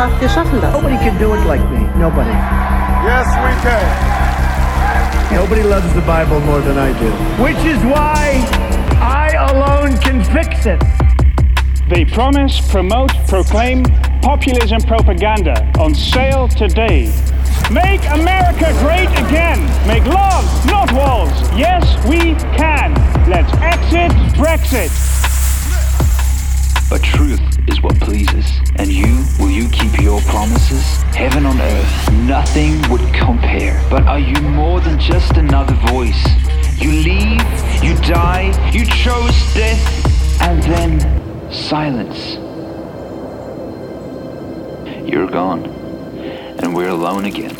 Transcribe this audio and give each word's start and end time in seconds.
haben 0.00 0.12
so 0.12 0.18
vieles 0.18 0.20
wir 0.20 0.28
schaffen 0.28 0.60
das. 0.60 0.72
Nobody 0.72 0.96
can 0.96 1.18
do 1.18 1.34
it 1.34 1.44
like 1.46 1.62
me. 1.70 1.86
Nobody. 1.98 2.30
Yes, 3.04 3.26
we 3.44 3.52
can. 3.62 3.84
Nobody 5.34 5.62
loves 5.62 5.92
the 5.94 6.00
Bible 6.00 6.40
more 6.40 6.60
than 6.60 6.78
I 6.78 6.92
do. 6.98 7.10
Which 7.42 7.62
is 7.64 7.78
why 7.84 8.42
I 9.00 9.32
alone 9.50 9.98
can 9.98 10.24
fix 10.24 10.66
it. 10.66 10.82
They 11.88 12.04
promise, 12.04 12.60
promote, 12.70 13.12
proclaim 13.26 13.84
populism 14.22 14.80
propaganda 14.82 15.70
on 15.78 15.94
sale 15.94 16.48
today. 16.48 17.12
Make 17.70 18.02
America 18.10 18.72
great 18.80 19.10
again. 19.26 19.60
Make 19.86 20.04
love, 20.06 20.44
not 20.66 20.92
walls. 20.92 21.32
Yes, 21.56 21.84
we 22.06 22.34
can. 22.56 22.94
Let's 23.28 23.52
exit 23.60 24.12
Brexit. 24.34 24.90
But 26.88 27.02
truth 27.02 27.40
is 27.68 27.80
what 27.82 27.98
pleases. 28.00 28.60
And 28.80 28.90
you, 28.90 29.26
will 29.38 29.50
you 29.50 29.68
keep 29.68 30.00
your 30.00 30.22
promises? 30.22 30.82
Heaven 31.14 31.44
on 31.44 31.60
earth, 31.60 32.12
nothing 32.12 32.80
would 32.88 33.02
compare. 33.12 33.78
But 33.90 34.04
are 34.04 34.18
you 34.18 34.40
more 34.40 34.80
than 34.80 34.98
just 34.98 35.36
another 35.36 35.74
voice? 35.92 36.26
You 36.80 36.90
leave, 36.90 37.42
you 37.84 37.94
die, 38.08 38.70
you 38.72 38.86
chose 38.86 39.36
death, 39.52 40.40
and 40.40 40.62
then 40.62 41.52
silence. 41.52 42.36
You're 45.06 45.28
gone, 45.28 45.66
and 46.62 46.74
we're 46.74 46.88
alone 46.88 47.26
again. 47.26 47.54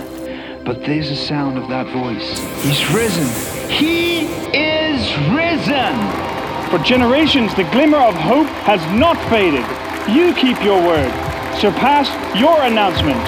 But 0.64 0.86
there's 0.86 1.10
a 1.10 1.16
sound 1.16 1.58
of 1.58 1.68
that 1.68 1.86
voice. 1.92 2.38
He's 2.64 2.82
risen. 2.94 3.28
He 3.68 4.20
is 4.56 5.18
risen. 5.36 6.70
For 6.70 6.78
generations, 6.82 7.54
the 7.56 7.64
glimmer 7.64 7.98
of 7.98 8.14
hope 8.14 8.48
has 8.64 8.80
not 8.98 9.18
faded. 9.28 9.66
You 10.08 10.34
keep 10.34 10.62
your 10.64 10.80
word. 10.82 11.12
Surpass 11.60 12.08
your 12.34 12.62
announcement. 12.62 13.22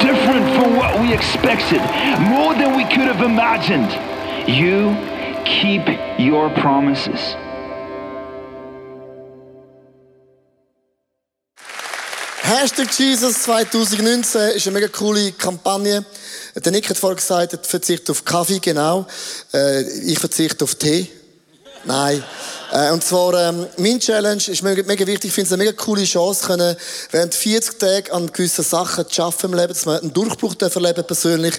Different 0.00 0.46
from 0.56 0.76
what 0.76 1.00
we 1.00 1.12
expected, 1.12 1.80
more 2.28 2.54
than 2.54 2.76
we 2.76 2.84
could 2.84 3.06
have 3.06 3.22
imagined. 3.22 3.90
You 4.48 4.96
keep 5.44 5.86
your 6.18 6.50
promises. 6.50 7.36
Hashtag 12.42 12.90
Jesus 12.90 13.42
2019 13.42 14.56
ist 14.56 14.66
eine 14.66 14.74
mega 14.74 14.88
coole 14.88 15.32
Kampagne. 15.32 16.04
Der 16.54 16.72
Nick 16.72 16.88
hat 16.88 16.96
vorhin 16.96 17.16
gesagt, 17.16 17.52
er 17.52 17.58
verzichtet 17.58 18.10
auf 18.10 18.24
Kaffee, 18.24 18.60
genau. 18.60 19.06
Äh, 19.52 19.82
ich 19.82 20.18
verzichte 20.18 20.64
auf 20.64 20.74
Tee. 20.74 21.08
Nein. 21.84 22.22
Äh, 22.72 22.90
und 22.90 23.04
zwar, 23.04 23.34
ähm, 23.34 23.66
mein 23.76 24.00
Challenge 24.00 24.42
ist 24.46 24.62
mega, 24.62 24.82
mega 24.82 25.06
wichtig. 25.06 25.28
Ich 25.28 25.34
finde 25.34 25.46
es 25.46 25.52
eine 25.52 25.64
mega 25.64 25.76
coole 25.76 26.04
Chance, 26.04 26.46
können 26.46 26.76
während 27.12 27.34
40 27.34 27.78
Tagen 27.78 28.10
an 28.12 28.32
gewissen 28.32 28.64
Sachen 28.64 29.08
zu 29.08 29.22
arbeiten 29.22 29.46
im 29.46 29.54
Leben, 29.54 29.68
dass 29.68 29.86
man 29.86 30.00
einen 30.00 30.12
Durchbruch 30.12 30.54
erleben 30.60 31.04
persönlich. 31.06 31.54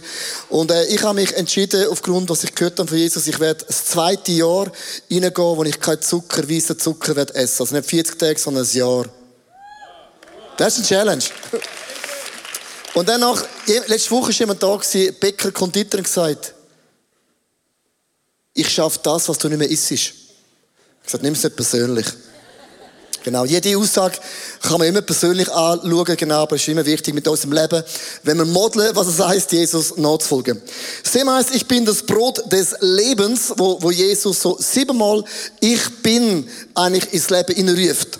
Und 0.50 0.72
äh, 0.72 0.86
ich 0.86 1.02
habe 1.04 1.16
mich 1.16 1.34
entschieden, 1.36 1.88
aufgrund, 1.90 2.30
was 2.30 2.44
ich 2.44 2.54
gehört 2.54 2.80
habe 2.80 2.90
von 2.90 2.98
Jesus, 2.98 3.26
ich 3.28 3.40
werde 3.40 3.64
das 3.66 3.86
zweite 3.86 4.34
Jahr 4.34 4.72
reingehen, 5.10 5.34
wo 5.36 5.64
ich 5.64 5.80
keinen 5.80 6.02
Zucker, 6.02 6.48
weißen 6.50 6.78
Zucker 6.78 7.16
werde 7.16 7.36
essen. 7.36 7.62
Also 7.62 7.76
nicht 7.76 7.90
40 7.90 8.20
Tage, 8.20 8.40
sondern 8.40 8.66
ein 8.66 8.78
Jahr. 8.78 9.06
Das 10.58 10.78
ist 10.78 10.92
eine 10.92 11.02
Challenge. 11.02 11.24
Und 12.96 13.08
dann 13.08 13.22
noch, 13.22 13.42
letzte 13.88 14.12
Woche 14.12 14.30
war 14.30 14.32
jemand 14.32 14.64
da, 14.64 14.82
Bäcker, 15.20 15.52
Konditor, 15.52 16.00
und 16.00 16.04
gesagt, 16.04 16.54
ich 18.54 18.68
schaffe 18.70 19.00
das, 19.04 19.30
was 19.30 19.38
du 19.38 19.48
nicht 19.50 19.60
mehr 19.60 19.70
isst. 19.70 20.27
Ich 21.08 21.12
gesagt, 21.14 21.24
nimm 21.24 21.36
es 21.36 21.44
nicht 21.44 21.56
persönlich. 21.56 22.06
Genau, 23.24 23.46
jede 23.46 23.78
Aussage 23.78 24.18
kann 24.62 24.78
man 24.78 24.90
immer 24.90 25.02
persönlich 25.02 25.50
anschauen, 25.50 26.18
genau, 26.18 26.42
aber 26.42 26.58
es 26.58 26.64
ist 26.64 26.68
immer 26.68 26.86
wichtig 26.86 27.14
mit 27.14 27.26
unserem 27.26 27.54
Leben, 27.54 27.82
wenn 28.24 28.38
wir 28.38 28.44
modeln, 28.44 28.94
was 28.94 29.08
es 29.08 29.26
heißt, 29.26 29.54
Jesus 29.54 29.96
nachzufolgen. 29.96 30.62
Das 31.02 31.14
Thema 31.14 31.38
heißt, 31.38 31.56
ich 31.56 31.66
bin 31.66 31.86
das 31.86 32.04
Brot 32.04 32.52
des 32.52 32.76
Lebens, 32.82 33.54
wo, 33.56 33.82
wo 33.82 33.90
Jesus 33.90 34.42
so 34.42 34.58
siebenmal, 34.60 35.24
ich 35.62 35.80
bin, 36.04 36.50
eigentlich 36.76 37.14
ins 37.14 37.30
Leben 37.30 37.56
hineinruft. 37.56 38.20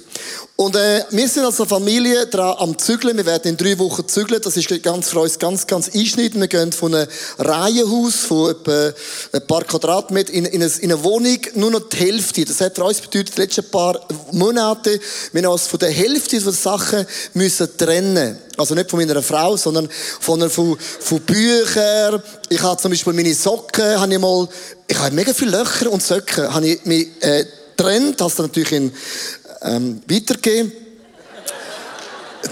Und 0.56 0.76
äh, 0.76 1.04
wir 1.12 1.28
sind 1.28 1.46
als 1.46 1.58
Familie 1.58 2.26
dran 2.26 2.56
am 2.58 2.78
Zügeln. 2.80 3.16
Wir 3.16 3.28
werden 3.28 3.50
in 3.50 3.58
drei 3.58 3.78
Wochen 3.78 4.08
zügeln. 4.08 4.42
Das 4.42 4.58
ist 4.58 4.68
ganz 4.82 5.10
für 5.10 5.20
uns 5.20 5.38
ganz, 5.38 5.68
ganz 5.68 5.90
einschneidend. 5.94 6.42
Wir 6.42 6.48
gehen 6.48 6.72
von 6.72 6.96
einem 6.96 7.08
Reihenhaus 7.38 8.16
von 8.16 8.52
etwa 8.52 8.92
ein 9.34 9.46
paar 9.46 9.64
Quadratmetern 9.64 10.34
in, 10.34 10.46
in, 10.46 10.64
eine, 10.64 10.72
in 10.82 10.92
eine 10.92 11.04
Wohnung 11.04 11.38
nur 11.54 11.70
noch 11.70 11.90
die 11.90 11.98
Hälfte. 11.98 12.44
Das 12.44 12.60
hat 12.60 12.76
für 12.76 12.86
uns 12.86 13.02
bedeutet, 13.02 13.38
die 13.38 13.42
letzten 13.42 13.70
paar 13.70 14.00
Monate, 14.32 15.00
wir 15.32 15.44
haben 15.44 15.52
uns 15.52 15.68
von 15.68 15.78
der 15.80 15.92
Hälfte 15.92 16.40
der 16.40 16.54
Sachen 16.54 17.06
müssen 17.36 17.78
trennen. 17.78 18.40
Also 18.58 18.74
nicht 18.74 18.90
von 18.90 18.98
meiner 18.98 19.22
Frau, 19.22 19.56
sondern 19.58 19.88
von, 20.20 20.50
von, 20.50 20.76
von 20.80 21.22
Büchern. 21.22 22.24
Ich 22.50 22.64
habe 22.64 22.82
zum 22.82 22.90
Beispiel 22.90 23.14
meine 23.14 23.36
Socken, 23.36 24.00
habe 24.00 24.12
ich 24.12 24.20
mal, 24.20 24.48
ich 24.88 24.98
habe 24.98 25.14
mega 25.14 25.36
viele 25.36 25.52
Löcher 25.52 25.92
und 25.92 26.02
Socken, 26.02 26.52
habe 26.52 26.68
ich 26.68 26.84
mich, 26.86 27.10
äh, 27.22 27.46
trennt, 27.78 28.20
das 28.20 28.38
natürlich 28.40 28.72
in 28.72 28.92
ähm, 29.68 30.02
weitergeben. 30.08 30.72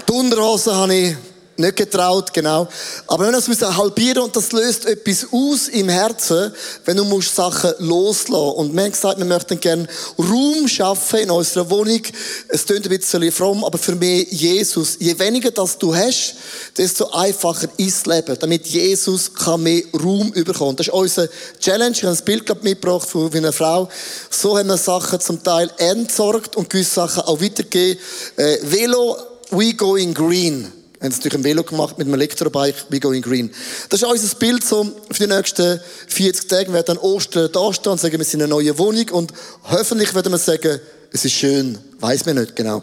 Die 0.08 0.12
Unterhose 0.12 0.74
habe 0.74 0.94
ich 0.94 1.16
nicht 1.58 1.76
getraut, 1.76 2.32
genau. 2.32 2.68
Aber 3.06 3.30
müssen 3.30 3.56
das 3.58 3.76
halbieren 3.76 4.24
und 4.24 4.36
das 4.36 4.52
löst 4.52 4.86
etwas 4.86 5.26
aus 5.32 5.68
im 5.68 5.88
Herzen, 5.88 6.52
wenn 6.84 6.96
du 6.96 7.04
musst 7.04 7.34
Sachen 7.34 7.72
loslassen. 7.78 8.56
Und 8.56 8.74
wir 8.74 8.82
haben 8.84 8.92
gesagt, 8.92 9.18
wir 9.18 9.24
möchten 9.24 9.58
gerne 9.60 9.86
Raum 10.18 10.68
schaffen 10.68 11.20
in 11.20 11.30
unserer 11.30 11.68
Wohnung. 11.70 12.02
Es 12.48 12.64
klingt 12.64 12.84
ein 12.86 12.96
bisschen 12.96 13.32
fromm, 13.32 13.64
aber 13.64 13.78
für 13.78 13.94
mich 13.94 14.30
Jesus. 14.30 14.96
Je 14.98 15.18
weniger 15.18 15.50
das 15.50 15.78
du 15.78 15.94
hast, 15.94 16.34
desto 16.76 17.10
einfacher 17.10 17.68
ist 17.76 18.06
das 18.06 18.14
Leben, 18.14 18.36
damit 18.38 18.66
Jesus 18.66 19.32
kann 19.32 19.62
mehr 19.62 19.82
Raum 19.94 20.32
überkommen. 20.32 20.76
Das 20.76 20.88
ist 20.88 20.92
unsere 20.92 21.30
Challenge. 21.60 21.96
Ich 21.96 22.04
habe 22.04 22.16
ein 22.16 22.24
Bild 22.24 22.62
mitgebracht 22.62 23.08
von 23.08 23.32
einer 23.32 23.52
Frau. 23.52 23.88
So 24.30 24.58
haben 24.58 24.68
wir 24.68 24.76
Sachen 24.76 25.20
zum 25.20 25.42
Teil 25.42 25.70
entsorgt 25.78 26.56
und 26.56 26.70
gewisse 26.70 26.94
Sachen 26.94 27.22
auch 27.22 27.40
weitergegeben. 27.40 28.00
Äh, 28.36 28.58
Velo, 28.62 29.16
we 29.50 29.72
going 29.74 30.12
green. 30.12 30.75
Haben 31.00 31.10
es 31.10 31.20
durch 31.20 31.34
ein 31.34 31.44
Velo 31.44 31.62
gemacht 31.62 31.98
mit 31.98 32.06
einem 32.06 32.14
Elektrobike, 32.14 32.84
we 32.88 33.00
going 33.00 33.22
green. 33.22 33.50
Das 33.90 34.02
ist 34.02 34.08
unser 34.08 34.34
Bild 34.36 34.64
so 34.64 34.84
für 35.10 35.26
die 35.26 35.34
nächsten 35.34 35.80
40 36.08 36.48
Tage. 36.48 36.66
Wir 36.68 36.74
werden 36.74 36.86
dann 36.86 36.98
Ostern 36.98 37.50
da 37.52 37.72
stehen 37.72 37.92
und 37.92 38.00
sagen, 38.00 38.18
wir 38.18 38.24
sind 38.24 38.40
in 38.40 38.46
einer 38.46 38.54
neuen 38.54 38.78
Wohnung 38.78 39.08
und 39.10 39.32
hoffentlich 39.64 40.14
werden 40.14 40.32
wir 40.32 40.38
sagen, 40.38 40.80
es 41.12 41.24
ist 41.24 41.34
schön. 41.34 41.78
Weiß 42.00 42.24
man 42.26 42.36
nicht 42.36 42.56
genau. 42.56 42.82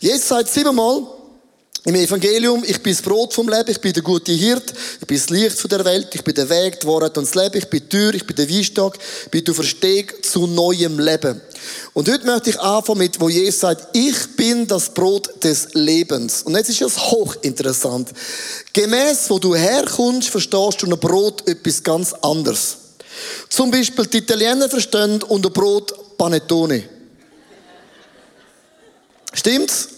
Jesus 0.00 0.28
sagt 0.28 0.48
siebenmal, 0.48 1.06
im 1.84 1.94
Evangelium, 1.94 2.64
ich 2.66 2.82
bin 2.82 2.92
das 2.92 3.02
Brot 3.02 3.32
vom 3.32 3.48
Leben, 3.48 3.70
ich 3.70 3.80
bin 3.80 3.92
der 3.92 4.02
gute 4.02 4.32
Hirt, 4.32 4.72
ich 5.00 5.06
bin 5.06 5.16
das 5.16 5.30
Licht 5.30 5.58
von 5.58 5.70
der 5.70 5.84
Welt, 5.84 6.08
ich 6.12 6.22
bin 6.22 6.34
der 6.34 6.48
Weg, 6.48 6.80
die 6.80 6.86
Wahrheit 6.86 7.16
und 7.16 7.26
das 7.26 7.34
Leben, 7.34 7.56
ich 7.56 7.68
bin 7.70 7.80
die 7.80 7.88
Tür, 7.88 8.14
ich 8.14 8.26
bin 8.26 8.36
der 8.36 8.48
Weinstock, 8.48 8.98
ich 9.24 9.30
bin 9.30 9.44
der 9.44 9.54
Versteg 9.54 10.24
zu 10.24 10.46
neuem 10.46 10.98
Leben. 10.98 11.40
Und 11.94 12.08
heute 12.08 12.26
möchte 12.26 12.50
ich 12.50 12.60
anfangen 12.60 12.98
mit, 12.98 13.20
wo 13.20 13.28
Jesus 13.28 13.60
sagt, 13.60 13.96
ich 13.96 14.36
bin 14.36 14.66
das 14.66 14.92
Brot 14.92 15.42
des 15.42 15.68
Lebens. 15.74 16.42
Und 16.42 16.56
jetzt 16.56 16.70
ist 16.70 16.82
es 16.82 16.98
hochinteressant. 16.98 18.10
Gemäß, 18.72 19.30
wo 19.30 19.38
du 19.38 19.54
herkommst, 19.54 20.28
verstehst 20.28 20.82
du 20.82 20.86
unter 20.86 20.96
Brot 20.96 21.48
etwas 21.48 21.82
ganz 21.82 22.12
anderes. 22.12 22.76
Zum 23.48 23.70
Beispiel 23.70 24.06
die 24.06 24.18
Italiener 24.18 24.68
verstehen 24.68 25.22
unter 25.22 25.50
Brot 25.50 26.16
Panettone. 26.16 26.84
Stimmt's? 29.32 29.88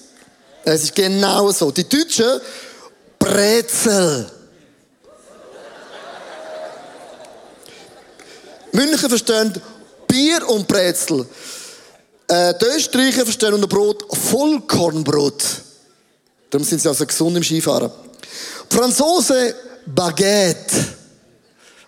Es 0.64 0.84
ist 0.84 0.94
genau 0.94 1.50
so. 1.52 1.70
Die 1.70 1.88
Deutschen, 1.88 2.40
Brezel. 3.18 4.30
München 8.72 9.08
verstehen 9.08 9.52
Bier 10.06 10.48
und 10.48 10.68
Brezel. 10.68 11.26
Äh, 12.28 12.54
die 12.60 12.66
Österreicher 12.66 13.24
verstehen 13.24 13.54
unter 13.54 13.66
Brot 13.66 14.04
Vollkornbrot. 14.16 15.42
Darum 16.50 16.66
sind 16.66 16.80
sie 16.80 16.88
also 16.88 17.06
gesund 17.06 17.36
im 17.36 17.42
Skifahren. 17.42 17.90
Franzosen 18.68 19.54
Baguette. 19.86 20.76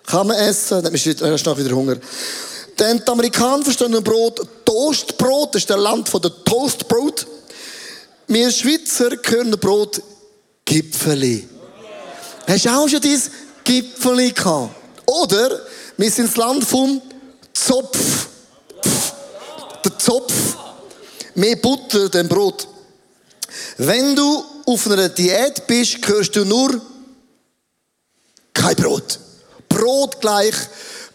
Kann 0.06 0.26
man 0.26 0.36
essen, 0.36 0.82
dann 0.82 0.92
hast 0.92 1.46
du 1.46 1.58
wieder 1.58 1.74
Hunger. 1.74 1.96
Dann 2.76 2.98
die 2.98 3.08
Amerikaner 3.08 3.62
verstehen 3.62 3.94
unter 3.94 4.00
Brot 4.00 4.40
Toastbrot. 4.64 5.54
Das 5.54 5.62
ist 5.62 5.70
der 5.70 5.76
Land 5.76 6.12
der 6.12 6.44
Toastbrot. 6.44 7.26
Wir 8.26 8.50
Schweizer 8.50 9.16
können 9.16 9.58
Brot 9.58 10.02
Gipfeli. 10.64 11.48
Hast 12.46 12.64
du 12.64 12.70
auch 12.70 12.88
schon 12.88 13.00
dieses 13.00 13.30
Gipfeli 13.64 14.32
gehabt? 14.32 14.74
Oder 15.06 15.60
wir 15.96 16.10
sind 16.10 16.28
das 16.28 16.36
Land 16.36 16.64
vom 16.64 17.02
Zopf. 17.52 18.28
Der 19.84 19.98
Zopf. 19.98 20.32
Mehr 21.34 21.56
Butter, 21.56 22.08
denn 22.08 22.28
Brot. 22.28 22.68
Wenn 23.78 24.14
du 24.14 24.44
auf 24.66 24.86
einer 24.86 25.08
Diät 25.08 25.66
bist, 25.66 25.98
hörst 26.06 26.36
du 26.36 26.44
nur 26.44 26.80
kein 28.52 28.76
Brot. 28.76 29.18
Brot 29.68 30.20
gleich 30.20 30.54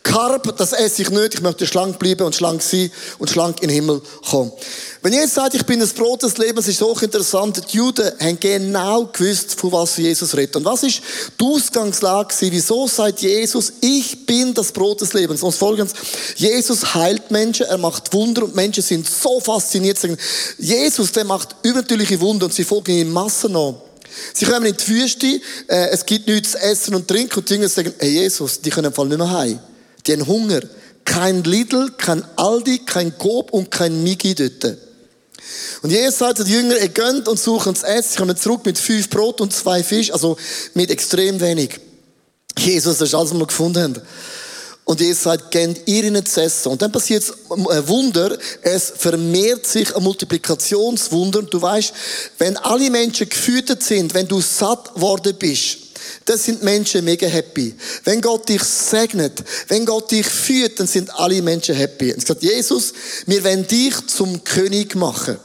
Karb, 0.07 0.55
das 0.57 0.71
esse 0.71 1.01
ich 1.01 1.09
nicht. 1.09 1.35
Ich 1.35 1.41
möchte 1.41 1.67
schlank 1.67 1.99
bleiben 1.99 2.23
und 2.23 2.33
schlank 2.33 2.61
sein 2.61 2.89
und 3.19 3.29
schlank 3.29 3.61
in 3.61 3.67
den 3.67 3.75
Himmel 3.75 4.01
kommen. 4.29 4.53
Wenn 5.01 5.11
jetzt 5.11 5.35
sagt, 5.35 5.53
ich 5.53 5.65
bin 5.65 5.81
das 5.81 5.91
Brot 5.91 6.23
des 6.23 6.37
Lebens, 6.37 6.67
ist 6.67 6.81
auch 6.81 7.01
interessant. 7.01 7.61
Die 7.71 7.77
Juden 7.77 8.09
haben 8.19 8.39
genau 8.39 9.05
gewusst, 9.07 9.59
von 9.59 9.71
was 9.73 9.97
Jesus 9.97 10.35
redet. 10.35 10.55
Und 10.55 10.65
was 10.65 10.83
ist 10.83 11.01
die 11.39 11.43
Ausgangslage? 11.43 12.33
Wieso 12.39 12.87
sagt 12.87 13.19
Jesus, 13.19 13.73
ich 13.81 14.25
bin 14.25 14.53
das 14.53 14.71
Brot 14.71 15.01
des 15.01 15.13
Lebens? 15.13 15.43
Und 15.43 15.53
folgendes, 15.53 15.93
Jesus 16.35 16.95
heilt 16.95 17.29
Menschen, 17.29 17.65
er 17.65 17.77
macht 17.77 18.11
Wunder 18.13 18.45
und 18.45 18.55
Menschen 18.55 18.83
sind 18.83 19.09
so 19.09 19.41
fasziniert. 19.41 19.99
Sagen, 19.99 20.17
Jesus, 20.57 21.11
der 21.11 21.25
macht 21.25 21.53
übernatürliche 21.63 22.19
Wunder 22.21 22.45
und 22.45 22.53
sie 22.53 22.63
folgen 22.63 22.93
ihm 22.93 23.07
in 23.07 23.13
Massen 23.13 23.51
nach. 23.51 23.75
Sie 24.33 24.45
kommen 24.45 24.65
in 24.65 24.75
die 24.75 24.87
Wüste, 24.87 25.41
äh, 25.67 25.89
es 25.89 26.05
gibt 26.05 26.27
nichts 26.27 26.51
zu 26.51 26.59
essen 26.59 26.95
und 26.95 27.07
trinken 27.07 27.39
und 27.39 27.49
die 27.49 27.55
Jünger 27.55 27.67
sagen, 27.67 27.93
hey 27.99 28.09
Jesus, 28.09 28.61
die 28.61 28.69
können 28.69 28.87
im 28.87 28.93
Fall 28.93 29.07
nicht 29.07 29.17
mehr 29.17 29.29
heim. 29.29 29.59
Haben 30.07 30.27
Hunger. 30.27 30.61
Kein 31.05 31.43
Lidl, 31.43 31.91
kein 31.97 32.23
Aldi, 32.35 32.79
kein 32.79 33.17
Coop 33.17 33.51
und 33.51 33.71
kein 33.71 34.03
Migi 34.03 34.35
dort. 34.35 34.77
Und 35.81 35.91
Jesus 35.91 36.17
sagt 36.17 36.39
den 36.39 36.47
Jüngern, 36.47 36.77
ihr 36.81 36.89
gönnt 36.89 37.27
und 37.27 37.39
suchen 37.39 37.73
das 37.73 37.83
Essen. 37.83 38.11
Sie 38.11 38.17
kommen 38.17 38.37
zurück 38.37 38.65
mit 38.65 38.77
fünf 38.77 39.09
Brot 39.09 39.39
und 39.39 39.53
zwei 39.53 39.83
Fisch, 39.83 40.11
also 40.11 40.37
mit 40.73 40.91
extrem 40.91 41.39
wenig. 41.39 41.79
Jesus, 42.57 42.97
das 42.97 43.09
ist 43.09 43.15
alles, 43.15 43.31
was 43.31 43.39
wir 43.39 43.47
gefunden 43.47 43.81
haben. 43.81 44.01
Und 44.83 45.01
Jesus 45.01 45.23
sagt, 45.23 45.51
gebt 45.51 45.87
ihr 45.87 46.05
ihnen 46.05 46.25
zu 46.25 46.41
essen. 46.41 46.69
Und 46.69 46.81
dann 46.81 46.91
passiert 46.91 47.23
ein 47.49 47.87
Wunder, 47.89 48.37
es 48.61 48.93
vermehrt 48.95 49.67
sich 49.67 49.93
ein 49.93 50.01
Multiplikationswunder. 50.01 51.39
Und 51.39 51.53
du 51.53 51.61
weißt, 51.61 51.93
wenn 52.37 52.55
alle 52.57 52.89
Menschen 52.89 53.27
gefüttert 53.27 53.83
sind, 53.83 54.13
wenn 54.13 54.27
du 54.27 54.39
satt 54.39 54.91
worden 54.95 55.35
bist, 55.37 55.77
das 56.25 56.45
sind 56.45 56.63
Menschen 56.63 57.05
mega 57.05 57.27
happy. 57.27 57.75
Wenn 58.03 58.21
Gott 58.21 58.49
dich 58.49 58.63
segnet, 58.63 59.43
wenn 59.67 59.85
Gott 59.85 60.11
dich 60.11 60.27
führt, 60.27 60.79
dann 60.79 60.87
sind 60.87 61.09
alle 61.13 61.41
Menschen 61.41 61.75
happy. 61.75 62.13
Und 62.13 62.25
sagt 62.25 62.43
Jesus, 62.43 62.93
wir 63.25 63.43
wollen 63.43 63.67
dich 63.67 64.07
zum 64.07 64.43
König 64.43 64.95
machen. 64.95 65.37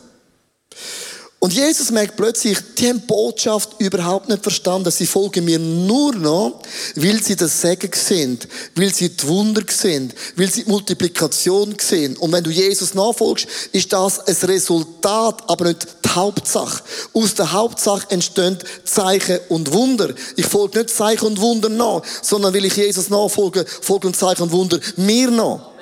Und 1.43 1.53
Jesus 1.53 1.91
merkt 1.91 2.15
plötzlich, 2.15 2.57
die 2.79 2.89
haben 2.89 3.01
Botschaft 3.01 3.71
überhaupt 3.79 4.29
nicht 4.29 4.45
verstanden. 4.45 4.93
Sie 4.93 5.07
folgen 5.07 5.45
mir 5.45 5.59
nur 5.59 6.15
noch, 6.15 6.63
weil 6.95 7.21
sie 7.21 7.35
das 7.35 7.61
Segen 7.61 7.91
sehen, 7.93 8.39
weil 8.77 8.95
sie 8.95 9.09
die 9.09 9.27
Wunder 9.27 9.63
sehen, 9.69 10.13
weil 10.37 10.49
sie 10.49 10.63
die 10.63 10.71
Multiplikation 10.71 11.75
sehen. 11.81 12.17
Und 12.19 12.31
wenn 12.31 12.45
du 12.45 12.51
Jesus 12.51 12.95
nachfolgst, 12.95 13.49
ist 13.73 13.93
das 13.93 14.21
ein 14.21 14.37
Resultat, 14.37 15.43
aber 15.49 15.65
nicht 15.65 15.89
die 16.05 16.11
Hauptsache. 16.11 16.85
Aus 17.13 17.35
der 17.35 17.51
Hauptsache 17.51 18.09
entstehen 18.11 18.59
Zeichen 18.85 19.41
und 19.49 19.73
Wunder. 19.73 20.15
Ich 20.37 20.47
folge 20.47 20.79
nicht 20.79 20.91
Zeichen 20.91 21.27
und 21.27 21.41
Wunder 21.41 21.71
nach, 21.71 22.03
sondern 22.23 22.55
will 22.55 22.67
ich 22.67 22.77
Jesus 22.77 23.11
nachfolgen, 23.11 23.67
folgen 23.67 24.15
Zeichen 24.15 24.43
und 24.43 24.53
Wunder 24.53 24.79
mir 24.95 25.29
nach. 25.29 25.73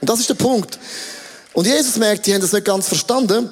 Und 0.00 0.08
das 0.08 0.20
ist 0.20 0.28
der 0.28 0.34
Punkt. 0.34 0.78
Und 1.54 1.66
Jesus 1.66 1.96
merkt, 1.96 2.24
die 2.24 2.34
haben 2.34 2.40
das 2.40 2.52
nicht 2.52 2.64
ganz 2.64 2.86
verstanden. 2.86 3.50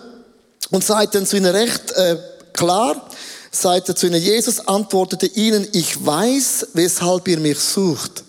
Und 0.70 0.84
sagt 0.84 1.14
dann 1.14 1.26
zu 1.26 1.36
ihnen 1.36 1.54
recht 1.54 1.92
äh, 1.92 2.16
klar, 2.52 3.08
sagt 3.50 3.88
er 3.88 3.96
zu 3.96 4.06
ihnen, 4.06 4.20
Jesus 4.20 4.66
antwortete 4.66 5.26
ihnen, 5.26 5.66
ich 5.72 6.04
weiß, 6.04 6.68
weshalb 6.74 7.28
ihr 7.28 7.38
mich 7.38 7.58
sucht. 7.58 8.24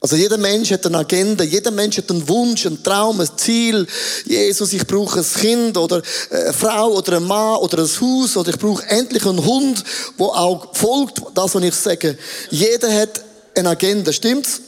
Also 0.00 0.14
jeder 0.14 0.38
Mensch 0.38 0.70
hat 0.70 0.86
eine 0.86 0.98
Agenda, 0.98 1.42
jeder 1.42 1.72
Mensch 1.72 1.98
hat 1.98 2.08
einen 2.10 2.28
Wunsch, 2.28 2.66
einen 2.66 2.82
Traum, 2.84 3.20
ein 3.20 3.28
Ziel. 3.36 3.84
Jesus, 4.26 4.72
ich 4.72 4.86
brauche 4.86 5.18
ein 5.18 5.26
Kind 5.26 5.76
oder 5.76 6.00
eine 6.30 6.52
Frau 6.52 6.92
oder 6.92 7.16
ein 7.16 7.24
Mann 7.24 7.56
oder 7.56 7.78
ein 7.78 7.88
Haus 8.00 8.36
oder 8.36 8.50
ich 8.50 8.58
brauche 8.58 8.86
endlich 8.86 9.26
einen 9.26 9.44
Hund, 9.44 9.82
wo 10.16 10.26
auch 10.26 10.72
folgt, 10.72 11.20
das, 11.34 11.52
was 11.52 11.62
ich 11.64 11.74
sage. 11.74 12.16
Jeder 12.50 12.92
hat 12.94 13.24
eine 13.56 13.70
Agenda, 13.70 14.12
stimmt's? 14.12 14.60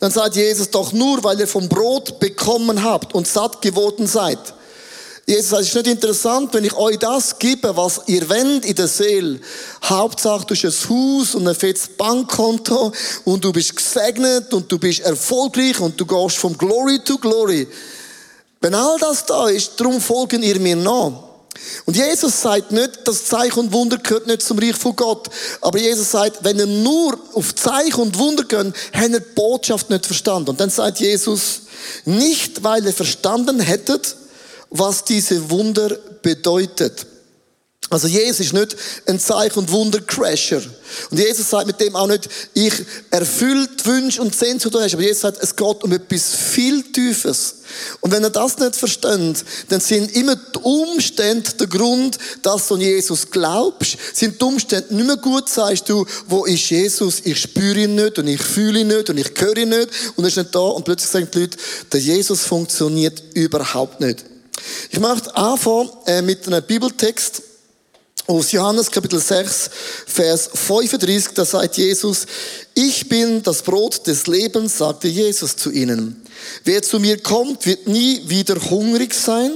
Dann 0.00 0.10
sagt 0.10 0.34
Jesus 0.34 0.68
doch 0.70 0.92
nur, 0.92 1.22
weil 1.22 1.38
ihr 1.38 1.46
vom 1.46 1.68
Brot 1.68 2.18
bekommen 2.18 2.82
habt 2.82 3.14
und 3.14 3.28
satt 3.28 3.62
geworden 3.62 4.08
seid. 4.08 4.38
Jesus 5.26 5.50
sagt, 5.50 5.62
es 5.62 5.68
ist 5.68 5.74
nicht 5.74 5.86
interessant, 5.86 6.52
wenn 6.54 6.64
ich 6.64 6.74
euch 6.74 6.98
das 6.98 7.38
gebe, 7.38 7.76
was 7.76 8.00
ihr 8.06 8.28
wollt 8.28 8.64
in 8.64 8.74
der 8.74 8.88
Seele. 8.88 9.40
Hauptsache, 9.84 10.46
du 10.46 10.54
hast 10.54 10.64
ein 10.64 10.90
Haus 10.90 11.34
und 11.34 11.46
ein 11.46 11.54
fettes 11.54 11.88
Bankkonto 11.96 12.92
und 13.24 13.44
du 13.44 13.52
bist 13.52 13.76
gesegnet 13.76 14.52
und 14.52 14.70
du 14.72 14.78
bist 14.78 15.00
erfolgreich 15.00 15.78
und 15.78 16.00
du 16.00 16.06
gehst 16.06 16.38
vom 16.38 16.56
Glory 16.58 16.98
to 17.04 17.18
Glory. 17.18 17.68
Wenn 18.60 18.74
all 18.74 18.98
das 18.98 19.24
da 19.24 19.48
ist, 19.48 19.72
darum 19.78 20.00
folgen 20.00 20.42
ihr 20.42 20.58
mir 20.58 20.76
nach. 20.76 21.30
Und 21.84 21.96
Jesus 21.96 22.40
sagt 22.40 22.72
nicht, 22.72 23.00
das 23.04 23.24
Zeichen 23.24 23.58
und 23.58 23.72
Wunder 23.72 23.98
gehört 23.98 24.26
nicht 24.26 24.42
zum 24.42 24.58
Reich 24.58 24.76
von 24.76 24.96
Gott. 24.96 25.28
Aber 25.60 25.78
Jesus 25.78 26.10
sagt, 26.10 26.42
wenn 26.42 26.58
ihr 26.58 26.66
nur 26.66 27.18
auf 27.34 27.54
Zeichen 27.54 28.00
und 28.00 28.18
Wunder 28.18 28.44
geht, 28.44 28.74
habt 28.92 29.08
ihr 29.10 29.20
die 29.20 29.34
Botschaft 29.34 29.90
nicht 29.90 30.06
verstanden. 30.06 30.50
Und 30.50 30.60
dann 30.60 30.70
sagt 30.70 31.00
Jesus, 31.00 31.62
nicht 32.04 32.62
weil 32.62 32.84
ihr 32.84 32.92
verstanden 32.92 33.60
hättet, 33.60 34.16
was 34.70 35.04
diese 35.04 35.50
Wunder 35.50 35.90
bedeutet. 36.22 37.06
Also 37.90 38.06
Jesus 38.06 38.38
ist 38.38 38.52
nicht 38.52 38.76
ein 39.06 39.18
Zeichen- 39.18 39.58
und 39.58 39.72
Wundercrasher. 39.72 40.62
Und 41.10 41.18
Jesus 41.18 41.50
sagt 41.50 41.66
mit 41.66 41.80
dem 41.80 41.96
auch 41.96 42.06
nicht, 42.06 42.28
ich 42.54 42.72
erfülle 43.10 43.66
die 43.66 43.84
Wünsche 43.84 44.22
und 44.22 44.32
Sehnsucht, 44.32 44.76
hast. 44.76 44.94
Aber 44.94 45.02
Jesus 45.02 45.22
sagt, 45.22 45.42
es 45.42 45.56
geht 45.56 45.82
um 45.82 45.90
etwas 45.90 46.32
viel 46.32 46.84
Tiefes. 46.92 47.56
Und 48.00 48.12
wenn 48.12 48.22
er 48.22 48.30
das 48.30 48.58
nicht 48.58 48.76
versteht, 48.76 49.44
dann 49.70 49.80
sind 49.80 50.14
immer 50.14 50.36
die 50.36 50.58
Umstände 50.60 51.50
der 51.58 51.66
Grund, 51.66 52.16
dass 52.42 52.68
du 52.68 52.74
an 52.74 52.80
Jesus 52.80 53.28
glaubst. 53.28 53.96
Sind 54.14 54.40
die 54.40 54.44
Umstände 54.44 54.94
nicht 54.94 55.06
mehr 55.06 55.16
gut, 55.16 55.48
sagst 55.48 55.88
du, 55.88 56.06
wo 56.28 56.44
ist 56.44 56.70
Jesus? 56.70 57.22
Ich 57.24 57.40
spüre 57.40 57.80
ihn 57.80 57.96
nicht 57.96 58.20
und 58.20 58.28
ich 58.28 58.40
fühle 58.40 58.80
ihn 58.80 58.88
nicht 58.88 59.10
und 59.10 59.18
ich 59.18 59.32
höre 59.36 59.56
ihn 59.56 59.70
nicht 59.70 59.88
und 60.14 60.22
er 60.22 60.28
ist 60.28 60.36
nicht 60.36 60.54
da. 60.54 60.60
Und 60.60 60.84
plötzlich 60.84 61.10
sagen 61.10 61.28
die 61.34 61.40
Leute, 61.40 61.58
der 61.92 62.00
Jesus 62.00 62.42
funktioniert 62.42 63.20
überhaupt 63.34 64.00
nicht. 64.00 64.24
Ich 64.90 64.98
möchte 64.98 65.34
anfangen 65.36 65.90
äh, 66.06 66.22
mit 66.22 66.46
einem 66.46 66.62
Bibeltext 66.62 67.42
aus 68.26 68.52
Johannes 68.52 68.90
Kapitel 68.90 69.18
6, 69.18 69.70
Vers 70.06 70.50
35. 70.54 71.34
Da 71.34 71.44
sagt 71.44 71.76
Jesus, 71.76 72.26
ich 72.74 73.08
bin 73.08 73.42
das 73.42 73.62
Brot 73.62 74.06
des 74.06 74.26
Lebens, 74.26 74.78
sagte 74.78 75.08
Jesus 75.08 75.56
zu 75.56 75.70
ihnen. 75.70 76.22
Wer 76.64 76.82
zu 76.82 77.00
mir 77.00 77.20
kommt, 77.20 77.66
wird 77.66 77.88
nie 77.88 78.22
wieder 78.26 78.56
hungrig 78.70 79.14
sein. 79.14 79.52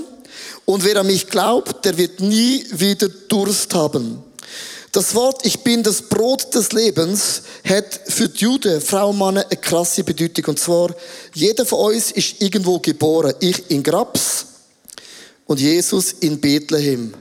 Und 0.64 0.84
wer 0.84 0.96
an 1.00 1.06
mich 1.06 1.28
glaubt, 1.28 1.84
der 1.84 1.96
wird 1.96 2.20
nie 2.20 2.66
wieder 2.72 3.08
Durst 3.08 3.72
haben. 3.74 4.22
Das 4.90 5.14
Wort 5.14 5.44
Ich 5.44 5.60
bin 5.60 5.82
das 5.82 6.02
Brot 6.02 6.54
des 6.54 6.72
Lebens 6.72 7.42
hat 7.68 8.00
für 8.06 8.28
die 8.28 8.44
Juden, 8.44 8.80
Frau 8.80 9.10
und 9.10 9.18
Mann, 9.18 9.38
eine 9.38 9.56
krasse 9.56 10.04
Bedeutung. 10.04 10.44
Und 10.46 10.58
zwar, 10.58 10.94
jeder 11.34 11.66
von 11.66 11.92
uns 11.92 12.12
ist 12.12 12.40
irgendwo 12.40 12.78
geboren. 12.78 13.34
Ich 13.40 13.70
in 13.70 13.82
Grabs, 13.82 14.46
und 15.46 15.60
Jesus 15.60 16.12
in 16.12 16.40
Bethlehem. 16.40 17.14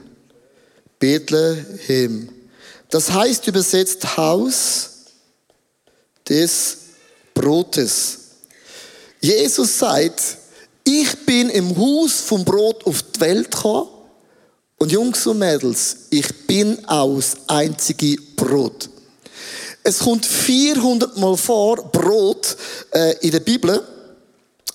Bethlehem. 0.98 2.28
Das 2.88 3.10
heißt 3.10 3.46
übersetzt 3.48 4.16
Haus 4.16 4.90
des 6.28 6.78
Brotes. 7.34 8.18
Jesus 9.20 9.78
sagt, 9.78 10.22
ich 10.84 11.26
bin 11.26 11.48
im 11.50 11.76
Haus 11.76 12.20
vom 12.20 12.44
Brot 12.44 12.86
auf 12.86 13.02
die 13.02 13.20
Welt 13.20 13.50
gekommen 13.50 13.88
und 14.78 14.92
Jungs 14.92 15.26
und 15.26 15.38
Mädels, 15.38 15.96
ich 16.10 16.46
bin 16.46 16.84
aus 16.86 17.36
einzige 17.46 18.16
Brot. 18.36 18.90
Es 19.82 19.98
kommt 19.98 20.24
400 20.24 21.16
Mal 21.18 21.36
vor, 21.36 21.76
Brot 21.90 22.56
äh, 22.90 23.16
in 23.20 23.30
der 23.30 23.40
Bibel. 23.40 23.82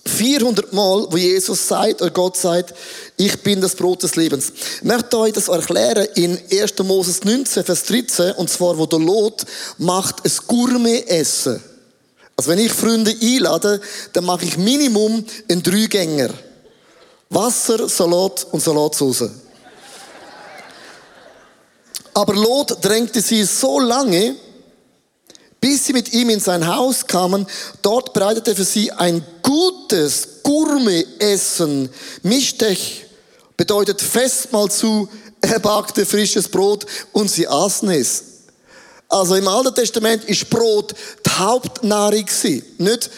400 0.10 0.74
Mal, 0.74 1.08
wo 1.10 1.18
Jesus 1.18 1.68
sagt, 1.68 2.02
oder 2.02 2.12
Gott 2.12 2.36
sagt, 2.36 2.74
ich 3.18 3.42
bin 3.44 3.62
das 3.62 3.76
Brot 3.76 4.04
des 4.04 4.16
Lebens. 4.16 4.52
Ich 4.78 4.84
möchte 4.84 5.18
euch 5.18 5.34
das 5.34 5.48
erklären 5.48 6.08
in 6.16 6.38
1. 6.52 6.80
Moses 6.84 7.24
19, 7.24 7.64
Vers 7.64 7.84
13, 7.84 8.34
und 8.34 8.50
zwar, 8.50 8.78
wo 8.78 8.86
der 8.86 9.00
Lot 9.00 9.46
macht 9.78 10.26
ein 10.26 10.32
Gourmet-Essen. 10.48 11.64
Also 12.36 12.52
wenn 12.52 12.60
ich 12.60 12.72
Freunde 12.72 13.16
einlade, 13.22 13.82
dann 14.14 14.26
mache 14.26 14.46
ich 14.46 14.58
Minimum 14.58 15.26
einen 15.50 15.64
Dreigänger. 15.64 16.30
Wasser, 17.30 17.88
Salat 17.88 18.48
und 18.52 18.62
Salatsauce. 18.62 19.30
Aber 22.14 22.34
Lot 22.34 22.84
drängte 22.84 23.22
sie 23.22 23.44
so 23.44 23.80
lange, 23.80 24.36
bis 25.62 25.86
sie 25.86 25.94
mit 25.94 26.14
ihm 26.14 26.30
in 26.30 26.40
sein 26.40 26.68
Haus 26.68 27.06
kamen. 27.06 27.46
Dort 27.82 28.14
bereitete 28.14 28.52
er 28.52 28.56
für 28.56 28.64
sie 28.64 28.92
ein 28.92 29.24
gutes 29.42 30.42
Gourmet-Essen. 30.44 31.90
Mischtech 32.24 33.06
bedeutet 33.58 34.02
Festmahl 34.02 34.72
zu, 34.72 35.10
er 35.42 35.60
backte 35.60 36.06
frisches 36.06 36.48
Brot 36.48 36.86
und 37.12 37.30
sie 37.30 37.48
aßen 37.48 37.90
es. 37.92 38.24
Also 39.08 39.36
im 39.36 39.48
Alten 39.48 39.74
Testament 39.74 40.24
ist 40.26 40.50
Brot 40.50 40.94
die 41.26 41.30
Hauptnahrung 41.32 42.26
gewesen, 42.26 42.64
nicht 42.78 43.10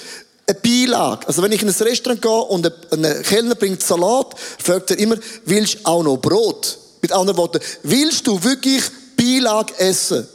eine 0.48 0.60
Beilage. 0.60 1.28
Also 1.28 1.42
wenn 1.42 1.52
ich 1.52 1.62
in 1.62 1.68
ein 1.68 1.76
Restaurant 1.76 2.22
gehe 2.22 2.32
und 2.32 2.72
ein 2.92 3.24
Kellner 3.24 3.56
bringt 3.56 3.84
Salat, 3.84 4.36
fragt 4.40 4.92
er 4.92 5.00
immer, 5.00 5.18
willst 5.46 5.76
du 5.76 5.80
auch 5.86 6.04
noch 6.04 6.18
Brot? 6.18 6.78
Mit 7.02 7.12
anderen 7.12 7.38
Worten, 7.38 7.60
willst 7.84 8.26
du 8.26 8.42
wirklich 8.42 8.84
Beilage 9.18 9.74
essen? 9.80 10.28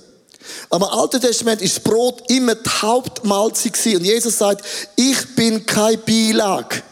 Im 0.73 0.83
Alten 0.83 1.21
Testament 1.21 1.62
ist 1.62 1.83
Brot 1.85 2.23
immer 2.31 2.55
die 2.55 2.69
Hauptmahlzeit 2.69 3.73
gewesen. 3.73 3.99
Und 3.99 4.05
Jesus 4.05 4.38
sagt, 4.38 4.65
ich 4.97 5.35
bin 5.35 5.65
kein 5.67 6.00
Beilage 6.05 6.83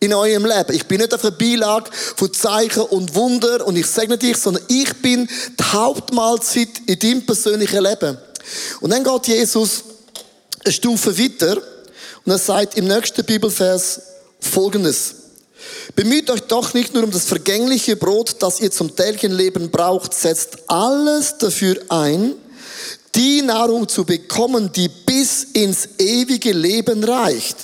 in 0.00 0.12
eurem 0.12 0.44
Leben. 0.44 0.74
Ich 0.74 0.86
bin 0.86 1.00
nicht 1.00 1.14
auf 1.14 1.24
einer 1.24 1.32
Beilage 1.32 1.90
von 2.16 2.32
Zeichen 2.32 2.82
und 2.82 3.14
Wunder 3.14 3.66
und 3.66 3.76
ich 3.76 3.86
segne 3.86 4.18
dich, 4.18 4.36
sondern 4.36 4.62
ich 4.68 4.92
bin 5.00 5.28
die 5.58 5.64
Hauptmahlzeit 5.64 6.68
in 6.86 6.98
deinem 6.98 7.26
persönlichen 7.26 7.82
Leben. 7.82 8.18
Und 8.80 8.90
dann 8.90 9.02
geht 9.02 9.28
Jesus 9.28 9.84
eine 10.64 10.72
Stufe 10.72 11.18
weiter 11.18 11.56
und 12.24 12.32
er 12.32 12.38
sagt 12.38 12.76
im 12.76 12.86
nächsten 12.86 13.24
Bibelvers 13.24 14.00
Folgendes. 14.40 15.14
Bemüht 15.94 16.30
euch 16.30 16.42
doch 16.42 16.74
nicht 16.74 16.94
nur 16.94 17.04
um 17.04 17.10
das 17.10 17.24
vergängliche 17.24 17.96
Brot, 17.96 18.36
das 18.40 18.60
ihr 18.60 18.70
zum 18.70 18.94
täglichen 18.94 19.32
Leben 19.32 19.70
braucht, 19.70 20.12
setzt 20.14 20.58
alles 20.68 21.38
dafür 21.38 21.80
ein, 21.88 22.34
die 23.16 23.42
Nahrung 23.42 23.88
zu 23.88 24.04
bekommen, 24.04 24.70
die 24.72 24.88
bis 24.88 25.44
ins 25.54 25.88
ewige 25.98 26.52
Leben 26.52 27.02
reicht. 27.02 27.56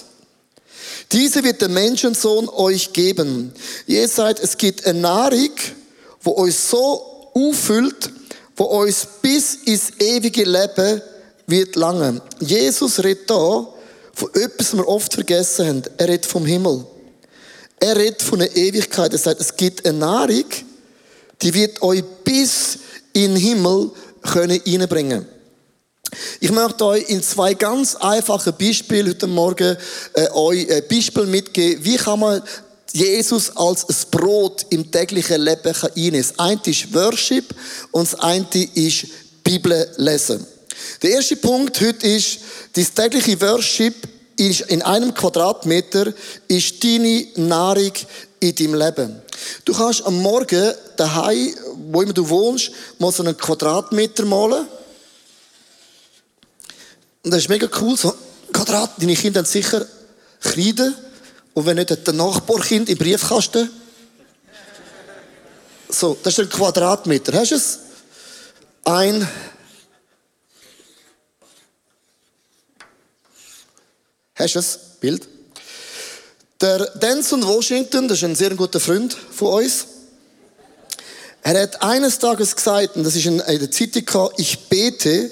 Diese 1.13 1.45
wird 1.45 1.61
der 1.61 1.69
Menschensohn 1.69 2.49
euch 2.49 2.93
geben. 2.93 3.53
Ihr 3.87 4.09
seid, 4.09 4.41
es 4.41 4.57
gibt 4.57 4.87
eine 4.87 5.01
Nahrung, 5.01 5.51
wo 6.23 6.37
euch 6.39 6.57
so 6.57 7.31
auffüllt, 7.35 8.11
wo 8.57 8.69
euch 8.69 8.97
bis 9.21 9.55
ins 9.67 9.91
ewige 9.99 10.45
Leben 10.45 11.03
wird 11.47 11.77
lange. 11.77 12.23
Jesus 12.41 13.03
redet 13.05 13.29
da 13.29 13.69
von 14.15 14.31
etwas, 14.35 14.73
was 14.73 14.77
wir 14.79 14.89
oft 14.89 15.13
vergessen 15.13 15.67
haben. 15.67 15.83
Er 15.99 16.09
redet 16.09 16.27
vom 16.27 16.47
Himmel. 16.47 16.85
Er 17.79 17.97
redet 17.97 18.23
von 18.23 18.39
der 18.39 18.57
Ewigkeit. 18.57 19.13
Er 19.13 19.19
sagt, 19.19 19.41
es 19.41 19.55
gibt 19.57 19.85
eine 19.85 19.99
Nahrung, 19.99 20.45
die 21.43 21.53
wird 21.53 21.83
euch 21.83 22.03
bis 22.25 22.79
in 23.13 23.35
den 23.35 23.37
Himmel 23.37 23.91
können 24.23 24.61
reinbringen. 24.65 25.27
Ich 26.41 26.51
möchte 26.51 26.85
euch 26.85 27.09
in 27.09 27.23
zwei 27.23 27.55
ganz 27.55 27.95
einfachen 27.97 28.53
Beispielen 28.59 29.09
heute 29.09 29.27
Morgen 29.27 29.77
äh, 30.15 30.29
euch 30.31 30.71
ein 30.71 30.83
Beispiel 30.91 31.27
mitgeben, 31.27 31.85
wie 31.85 31.97
kann 31.97 32.21
man 32.21 32.43
Jesus 32.93 33.57
als 33.57 33.89
ein 33.89 34.11
Brot 34.11 34.67
im 34.71 34.91
täglichen 34.91 35.41
Leben 35.41 35.73
einnehmen. 35.73 36.21
Das 36.21 36.39
eine 36.39 36.61
ist 36.67 36.93
Worship 36.93 37.55
und 37.93 38.13
das 38.13 38.21
eine 38.21 38.47
ist 38.75 39.07
Bibel 39.43 39.89
lesen. 39.97 40.47
Der 41.03 41.13
erste 41.13 41.37
Punkt 41.37 41.81
heute 41.81 42.07
ist, 42.07 42.39
das 42.75 42.93
tägliche 42.93 43.41
Worship 43.41 43.95
ist 44.37 44.63
in 44.63 44.83
einem 44.83 45.15
Quadratmeter 45.15 46.13
ist 46.49 46.83
deine 46.83 47.27
Nahrung 47.37 47.93
in 48.41 48.55
deinem 48.55 48.75
Leben. 48.75 49.23
Du 49.65 49.73
kannst 49.73 50.05
am 50.05 50.21
Morgen 50.21 50.73
daheim, 50.97 51.55
wo 51.91 52.03
immer 52.03 52.13
du 52.13 52.29
wohnst, 52.29 52.73
mal 52.99 53.13
so 53.13 53.23
einen 53.23 53.37
Quadratmeter 53.37 54.25
malen. 54.25 54.67
Und 57.23 57.31
das 57.31 57.43
ist 57.43 57.49
mega 57.49 57.69
cool, 57.81 57.97
so 57.97 58.15
Quadrat. 58.53 59.01
Deine 59.01 59.15
Kinder 59.15 59.39
haben 59.39 59.47
sicher 59.47 59.87
Kreide. 60.41 60.95
Und 61.55 61.67
wenn 61.67 61.77
nicht, 61.77 61.91
hat 61.91 62.07
der 62.07 62.15
Nachbarkind 62.15 62.89
im 62.89 62.99
Briefkasten. 62.99 63.71
So, 65.89 66.17
das 66.23 66.39
ist 66.39 66.41
ein 66.41 66.49
Quadratmeter. 66.49 67.33
Hast 67.39 67.51
du 67.51 67.57
es? 67.57 67.79
Ein 68.85 69.29
Hast 74.35 74.55
du 74.55 74.59
es? 74.59 74.79
Bild. 74.99 75.29
Der 76.61 76.79
Denson 76.97 77.47
Washington, 77.47 78.09
das 78.09 78.19
ist 78.19 78.25
ein 78.25 78.35
sehr 78.35 78.55
guter 78.57 78.81
Freund 78.81 79.15
von 79.15 79.63
uns. 79.63 79.87
Er 81.43 81.63
hat 81.63 81.83
eines 81.83 82.19
Tages 82.19 82.57
gesagt, 82.57 82.97
und 82.97 83.05
das 83.05 83.15
ist 83.15 83.27
in 83.27 83.39
der 83.39 83.71
Zeitung, 83.71 84.31
ich 84.37 84.69
bete, 84.69 85.31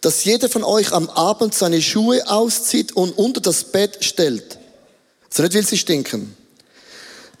dass 0.00 0.24
jeder 0.24 0.48
von 0.48 0.64
euch 0.64 0.92
am 0.92 1.10
Abend 1.10 1.54
seine 1.54 1.82
Schuhe 1.82 2.26
auszieht 2.28 2.92
und 2.92 3.16
unter 3.18 3.40
das 3.40 3.64
Bett 3.64 4.04
stellt. 4.04 4.58
So 5.28 5.42
nicht 5.42 5.54
will 5.54 5.66
sie 5.66 5.78
stinken. 5.78 6.36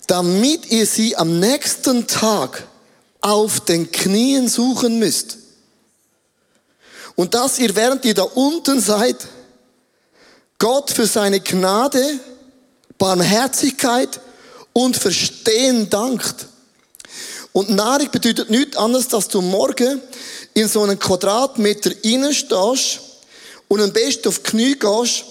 Damit 0.06 0.70
ihr 0.70 0.86
sie 0.86 1.16
am 1.16 1.40
nächsten 1.40 2.06
Tag 2.06 2.64
auf 3.20 3.60
den 3.60 3.90
Knien 3.90 4.48
suchen 4.48 4.98
müsst. 4.98 5.38
Und 7.16 7.34
dass 7.34 7.58
ihr, 7.58 7.74
während 7.76 8.04
ihr 8.04 8.14
da 8.14 8.22
unten 8.22 8.80
seid, 8.80 9.16
Gott 10.58 10.90
für 10.90 11.06
seine 11.06 11.40
Gnade, 11.40 12.20
Barmherzigkeit 12.98 14.20
und 14.72 14.96
Verstehen 14.96 15.88
dankt. 15.88 16.46
Und 17.52 17.70
Nahrung 17.70 18.10
bedeutet 18.10 18.50
nichts 18.50 18.76
anderes, 18.76 19.08
dass 19.08 19.28
du 19.28 19.40
morgen 19.40 20.00
in 20.54 20.68
so 20.68 20.82
einen 20.82 20.98
Quadratmeter 20.98 21.90
reinstehst 22.04 23.00
und 23.68 23.80
am 23.80 23.92
besten 23.92 24.28
auf 24.28 24.38
die 24.40 24.50
Knie 24.50 24.78
gehst. 24.78 25.24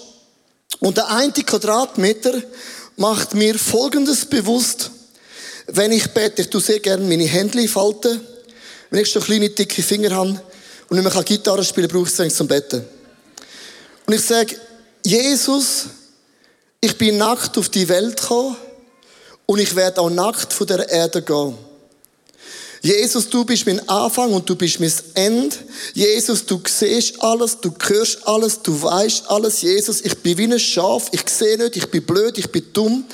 Und 0.80 0.96
der 0.96 1.08
eine 1.08 1.32
Quadratmeter 1.32 2.42
macht 2.96 3.34
mir 3.34 3.58
Folgendes 3.58 4.24
bewusst. 4.24 4.90
Wenn 5.66 5.92
ich 5.92 6.08
bete, 6.10 6.42
ich 6.42 6.50
tue 6.50 6.60
sehr 6.60 6.80
gerne 6.80 7.04
meine 7.06 7.24
Hände 7.24 7.68
falten. 7.68 8.20
Wenn 8.90 9.02
ich 9.02 9.12
so 9.12 9.20
kleine, 9.20 9.50
dicke 9.50 9.82
Finger 9.82 10.10
habe 10.10 10.40
und 10.88 10.98
nicht 10.98 11.14
mehr 11.14 11.22
Gitarre 11.22 11.64
spielen 11.64 11.88
kann, 11.88 12.02
brauche 12.02 12.10
ich 12.10 12.18
es 12.18 12.36
zum 12.36 12.48
Betten. 12.48 12.84
Und 14.06 14.14
ich 14.14 14.22
sage, 14.22 14.56
Jesus, 15.04 15.84
ich 16.80 16.96
bin 16.96 17.18
nackt 17.18 17.56
auf 17.58 17.68
die 17.68 17.88
Welt 17.88 18.20
gekommen 18.20 18.56
und 19.46 19.58
ich 19.58 19.76
werde 19.76 20.00
auch 20.00 20.10
nackt 20.10 20.52
von 20.52 20.66
der 20.66 20.88
Erde 20.88 21.22
gehen. 21.22 21.56
Jesus, 22.82 23.28
du 23.28 23.44
bist 23.44 23.66
mein 23.66 23.86
Anfang 23.88 24.32
und 24.32 24.48
du 24.48 24.56
bist 24.56 24.80
mein 24.80 24.92
Ende. 25.14 25.54
Jesus, 25.92 26.46
du 26.46 26.62
siehst 26.66 27.22
alles, 27.22 27.60
du 27.60 27.74
hörst 27.78 28.26
alles, 28.26 28.62
du 28.62 28.80
weißt 28.80 29.24
alles. 29.28 29.60
Jesus, 29.60 30.00
ich 30.00 30.16
bin 30.18 30.38
wie 30.38 30.44
ein 30.44 30.58
Schaf, 30.58 31.08
ich 31.12 31.28
sehe 31.28 31.58
nicht, 31.58 31.76
ich 31.76 31.90
bin 31.90 32.02
blöd, 32.02 32.38
ich 32.38 32.50
bin 32.50 32.64
dumm. 32.72 33.04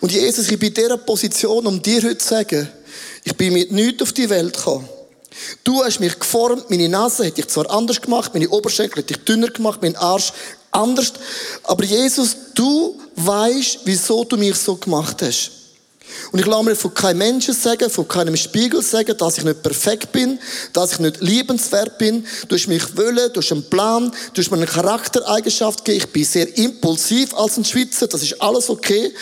Und 0.00 0.10
Jesus, 0.10 0.50
ich 0.50 0.58
bin 0.58 0.70
in 0.70 0.74
dieser 0.74 0.96
Position, 0.96 1.64
um 1.66 1.80
dir 1.80 2.02
heute 2.02 2.18
zu 2.18 2.28
sagen, 2.28 2.68
ich 3.22 3.36
bin 3.36 3.52
mit 3.52 3.70
nichts 3.70 4.02
auf 4.02 4.12
die 4.12 4.28
Welt 4.28 4.56
gekommen. 4.56 4.88
Du 5.62 5.82
hast 5.84 6.00
mich 6.00 6.18
geformt, 6.18 6.68
meine 6.70 6.88
Nase 6.88 7.24
hätte 7.24 7.40
ich 7.40 7.48
zwar 7.48 7.70
anders 7.70 8.00
gemacht, 8.00 8.32
meine 8.34 8.48
Oberschenkel 8.48 8.98
hätte 8.98 9.14
ich 9.14 9.24
dünner 9.24 9.48
gemacht, 9.48 9.80
mein 9.80 9.96
Arsch 9.96 10.32
anders. 10.72 11.12
Aber 11.62 11.84
Jesus, 11.84 12.36
du 12.54 13.00
weißt, 13.14 13.80
wieso 13.84 14.24
du 14.24 14.36
mich 14.36 14.56
so 14.56 14.74
gemacht 14.74 15.22
hast. 15.22 15.63
Und 16.32 16.38
ich 16.38 16.46
lasse 16.46 16.64
mir 16.64 16.76
von 16.76 16.94
keinem 16.94 17.18
Menschen 17.18 17.54
sagen, 17.54 17.90
von 17.90 18.08
keinem 18.08 18.36
Spiegel 18.36 18.82
sagen, 18.82 19.16
dass 19.16 19.38
ich 19.38 19.44
nicht 19.44 19.62
perfekt 19.62 20.12
bin, 20.12 20.38
dass 20.72 20.92
ich 20.92 20.98
nicht 20.98 21.20
liebenswert 21.20 21.98
bin. 21.98 22.26
Du 22.48 22.56
hast 22.56 22.66
mich 22.66 22.96
wollen, 22.96 23.32
du 23.32 23.40
hast 23.40 23.52
einen 23.52 23.68
Plan, 23.68 24.12
du 24.32 24.40
hast 24.40 24.50
mir 24.50 24.56
eine 24.56 24.66
Charaktereigenschaft 24.66 25.84
gegeben. 25.84 26.04
Ich 26.04 26.12
bin 26.12 26.24
sehr 26.24 26.58
impulsiv 26.58 27.34
als 27.34 27.56
ein 27.56 27.64
Schweizer, 27.64 28.06
das 28.06 28.22
ist 28.22 28.40
alles 28.40 28.70
okay. 28.70 29.12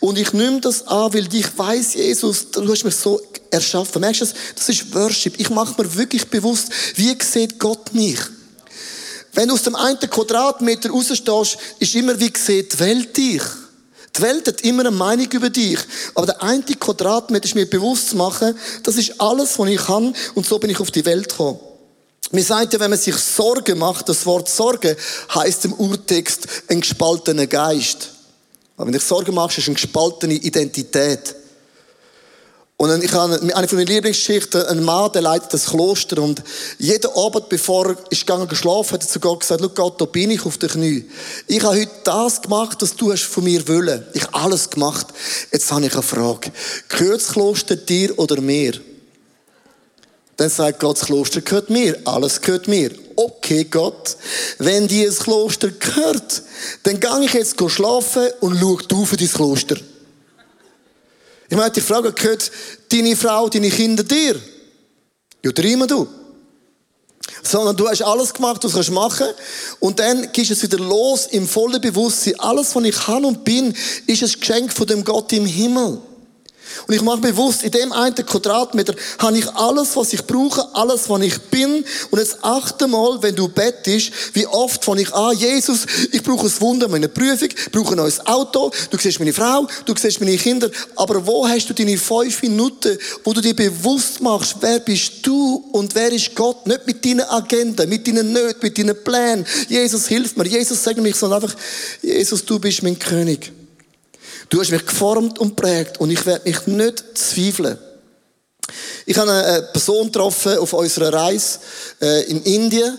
Und 0.00 0.18
ich 0.18 0.32
nehme 0.32 0.60
das 0.60 0.86
an, 0.86 1.12
weil 1.14 1.32
ich 1.32 1.46
weiß, 1.56 1.94
Jesus, 1.94 2.50
du 2.50 2.70
hast 2.70 2.84
mich 2.84 2.96
so 2.96 3.20
erschaffen. 3.50 4.00
Merkst 4.00 4.22
du 4.22 4.24
das? 4.24 4.34
Das 4.54 4.68
ist 4.68 4.94
Worship. 4.94 5.38
Ich 5.38 5.50
mache 5.50 5.80
mir 5.80 5.94
wirklich 5.94 6.26
bewusst, 6.28 6.68
wie 6.96 7.16
sieht 7.22 7.58
Gott 7.58 7.92
mich? 7.92 8.18
Wenn 9.34 9.48
du 9.48 9.54
aus 9.54 9.62
dem 9.62 9.74
einen 9.74 9.98
Quadratmeter 9.98 10.90
rausstehst, 10.90 11.56
ist 11.78 11.94
immer, 11.94 12.18
wie 12.18 12.32
sieht 12.36 12.74
die 12.74 12.80
Welt 12.80 13.16
dich? 13.16 13.42
Die 14.16 14.22
Welt 14.22 14.46
hat 14.46 14.60
immer 14.60 14.80
eine 14.80 14.90
Meinung 14.90 15.30
über 15.32 15.48
dich. 15.48 15.78
Aber 16.14 16.26
der 16.26 16.42
eine 16.42 16.62
Quadratmeter 16.62 17.44
ist 17.44 17.54
mir 17.54 17.68
bewusst 17.68 18.10
zu 18.10 18.16
machen, 18.16 18.56
das 18.82 18.96
ist 18.96 19.20
alles, 19.20 19.58
was 19.58 19.68
ich 19.68 19.78
kann. 19.78 20.14
Und 20.34 20.46
so 20.46 20.58
bin 20.58 20.70
ich 20.70 20.80
auf 20.80 20.90
die 20.90 21.04
Welt 21.04 21.30
gekommen. 21.30 21.58
Mir 22.30 22.44
sagt 22.44 22.72
ja, 22.72 22.80
wenn 22.80 22.90
man 22.90 22.98
sich 22.98 23.16
Sorgen 23.16 23.78
macht, 23.78 24.08
das 24.08 24.24
Wort 24.24 24.48
Sorge 24.48 24.96
heißt 25.34 25.66
im 25.66 25.74
Urtext 25.74 26.46
ein 26.68 26.80
gespaltener 26.80 27.46
Geist. 27.46 28.10
Aber 28.76 28.86
wenn 28.86 28.94
dich 28.94 29.02
Sorgen 29.02 29.34
machst, 29.34 29.58
ist 29.58 29.66
eine 29.66 29.74
gespaltene 29.74 30.34
Identität. 30.34 31.34
Und 32.82 33.04
ich 33.04 33.12
habe 33.12 33.40
eine 33.54 33.68
von 33.68 33.78
meinen 33.78 33.86
Lieblingsgeschichten, 33.86 34.66
ein 34.66 34.82
Mann, 34.82 35.12
der 35.12 35.22
leitet 35.22 35.54
das 35.54 35.66
Kloster 35.66 36.20
und 36.20 36.42
jeden 36.78 37.12
Abend, 37.14 37.48
bevor 37.48 37.90
er 37.90 37.96
ist 38.10 38.26
gegangen 38.26 38.48
geschlafen, 38.48 38.94
hat 38.94 39.04
er 39.04 39.08
zu 39.08 39.20
Gott 39.20 39.38
gesagt, 39.38 39.60
schau 39.62 39.68
Gott, 39.68 40.00
da 40.00 40.04
bin 40.04 40.32
ich 40.32 40.44
auf 40.44 40.58
den 40.58 40.68
Knie. 40.68 41.08
Ich 41.46 41.62
habe 41.62 41.78
heute 41.78 41.92
das 42.02 42.42
gemacht, 42.42 42.78
was 42.80 42.96
du 42.96 43.12
hast 43.12 43.22
von 43.22 43.44
mir 43.44 43.68
wollen. 43.68 44.04
Ich 44.14 44.24
habe 44.24 44.34
alles 44.34 44.68
gemacht. 44.68 45.06
Jetzt 45.52 45.70
habe 45.70 45.86
ich 45.86 45.92
eine 45.92 46.02
Frage. 46.02 46.50
Gehört 46.88 47.20
das 47.20 47.28
Kloster 47.28 47.76
dir 47.76 48.18
oder 48.18 48.40
mir? 48.40 48.72
Dann 50.36 50.50
sagt 50.50 50.80
Gott, 50.80 51.00
das 51.00 51.06
Kloster 51.06 51.40
gehört 51.40 51.70
mir. 51.70 51.96
Alles 52.04 52.40
gehört 52.40 52.66
mir. 52.66 52.90
Okay, 53.14 53.62
Gott, 53.62 54.16
wenn 54.58 54.88
dir 54.88 55.06
das 55.06 55.20
Kloster 55.20 55.68
gehört, 55.68 56.42
dann 56.82 56.98
gehe 56.98 57.24
ich 57.26 57.32
jetzt 57.34 57.54
schlafen 57.68 58.26
und 58.40 58.58
schau 58.58 58.76
du 58.88 59.04
für 59.04 59.16
dein 59.16 59.28
Kloster. 59.28 59.76
Ich 61.52 61.58
meine, 61.58 61.70
die 61.70 61.82
Frage, 61.82 62.14
gehört 62.14 62.50
deine 62.90 63.14
Frau, 63.14 63.46
deine 63.46 63.68
Kinder 63.68 64.02
dir? 64.02 64.40
Ja, 65.44 65.50
immer 65.50 65.86
du. 65.86 66.08
Sondern 67.42 67.76
du 67.76 67.86
hast 67.86 68.00
alles 68.00 68.32
gemacht, 68.32 68.64
was 68.64 68.86
du 68.86 68.92
machen 68.92 69.18
kannst. 69.18 69.34
Und 69.78 69.98
dann 69.98 70.32
gehst 70.32 70.50
es 70.50 70.62
wieder 70.62 70.78
los 70.78 71.26
im 71.26 71.46
vollen 71.46 71.78
Bewusstsein. 71.78 72.40
Alles, 72.40 72.74
was 72.74 72.84
ich 72.84 72.96
kann 72.96 73.26
und 73.26 73.44
bin, 73.44 73.76
ist 74.06 74.22
ein 74.22 74.40
Geschenk 74.40 74.72
von 74.72 74.86
dem 74.86 75.04
Gott 75.04 75.30
im 75.34 75.44
Himmel. 75.44 76.00
Und 76.86 76.94
ich 76.94 77.02
mache 77.02 77.20
bewusst, 77.20 77.62
in 77.62 77.70
dem 77.70 77.92
einen 77.92 78.14
Quadratmeter 78.14 78.94
habe 79.18 79.38
ich 79.38 79.48
alles, 79.54 79.96
was 79.96 80.12
ich 80.12 80.24
brauche, 80.26 80.66
alles, 80.74 81.08
was 81.08 81.22
ich 81.22 81.38
bin. 81.42 81.84
Und 82.10 82.18
jetzt 82.18 82.38
achte 82.42 82.86
mal, 82.88 83.22
wenn 83.22 83.34
du 83.34 83.48
bettest, 83.48 84.12
wie 84.32 84.46
oft 84.46 84.84
fange 84.84 85.02
ich 85.02 85.12
an, 85.12 85.36
Jesus, 85.36 85.86
ich 86.10 86.22
brauche 86.22 86.46
ein 86.46 86.60
Wunder, 86.60 86.88
meine 86.88 87.08
Prüfung, 87.08 87.48
ich 87.48 87.72
brauche 87.72 87.94
ein 87.94 87.98
neues 87.98 88.24
Auto, 88.26 88.70
du 88.90 88.98
siehst 88.98 89.18
meine 89.18 89.32
Frau, 89.32 89.66
du 89.84 89.94
siehst 89.96 90.20
meine 90.20 90.36
Kinder. 90.36 90.70
Aber 90.96 91.24
wo 91.26 91.46
hast 91.46 91.68
du 91.68 91.74
deine 91.74 91.96
fünf 91.98 92.42
Minuten, 92.42 92.98
wo 93.24 93.32
du 93.32 93.40
dir 93.40 93.54
bewusst 93.54 94.20
machst, 94.20 94.56
wer 94.60 94.80
bist 94.80 95.26
du 95.26 95.64
und 95.72 95.94
wer 95.94 96.12
ist 96.12 96.34
Gott? 96.34 96.66
Nicht 96.66 96.86
mit 96.86 97.04
deinen 97.04 97.22
Agenda, 97.22 97.86
mit 97.86 98.06
deinen 98.06 98.32
Nöten, 98.32 98.60
mit 98.62 98.78
deinen 98.78 99.02
Plänen. 99.02 99.46
Jesus, 99.68 100.06
hilf 100.08 100.36
mir. 100.36 100.46
Jesus, 100.46 100.82
sag 100.82 100.96
mich, 100.96 101.16
sondern 101.16 101.42
einfach, 101.42 101.56
Jesus, 102.02 102.44
du 102.44 102.58
bist 102.58 102.82
mein 102.82 102.98
König. 102.98 103.52
Du 104.52 104.60
hast 104.60 104.70
mich 104.70 104.84
geformt 104.84 105.38
und 105.38 105.56
prägt 105.56 105.98
und 105.98 106.10
ich 106.10 106.26
werde 106.26 106.46
mich 106.46 106.66
nicht 106.66 107.04
zweifeln. 107.14 107.78
Ich 109.06 109.16
habe 109.16 109.32
eine 109.32 109.62
Person 109.72 110.12
getroffen 110.12 110.58
auf 110.58 110.74
unserer 110.74 111.10
Reise 111.10 111.58
äh, 112.02 112.24
in 112.24 112.42
Indien 112.42 112.98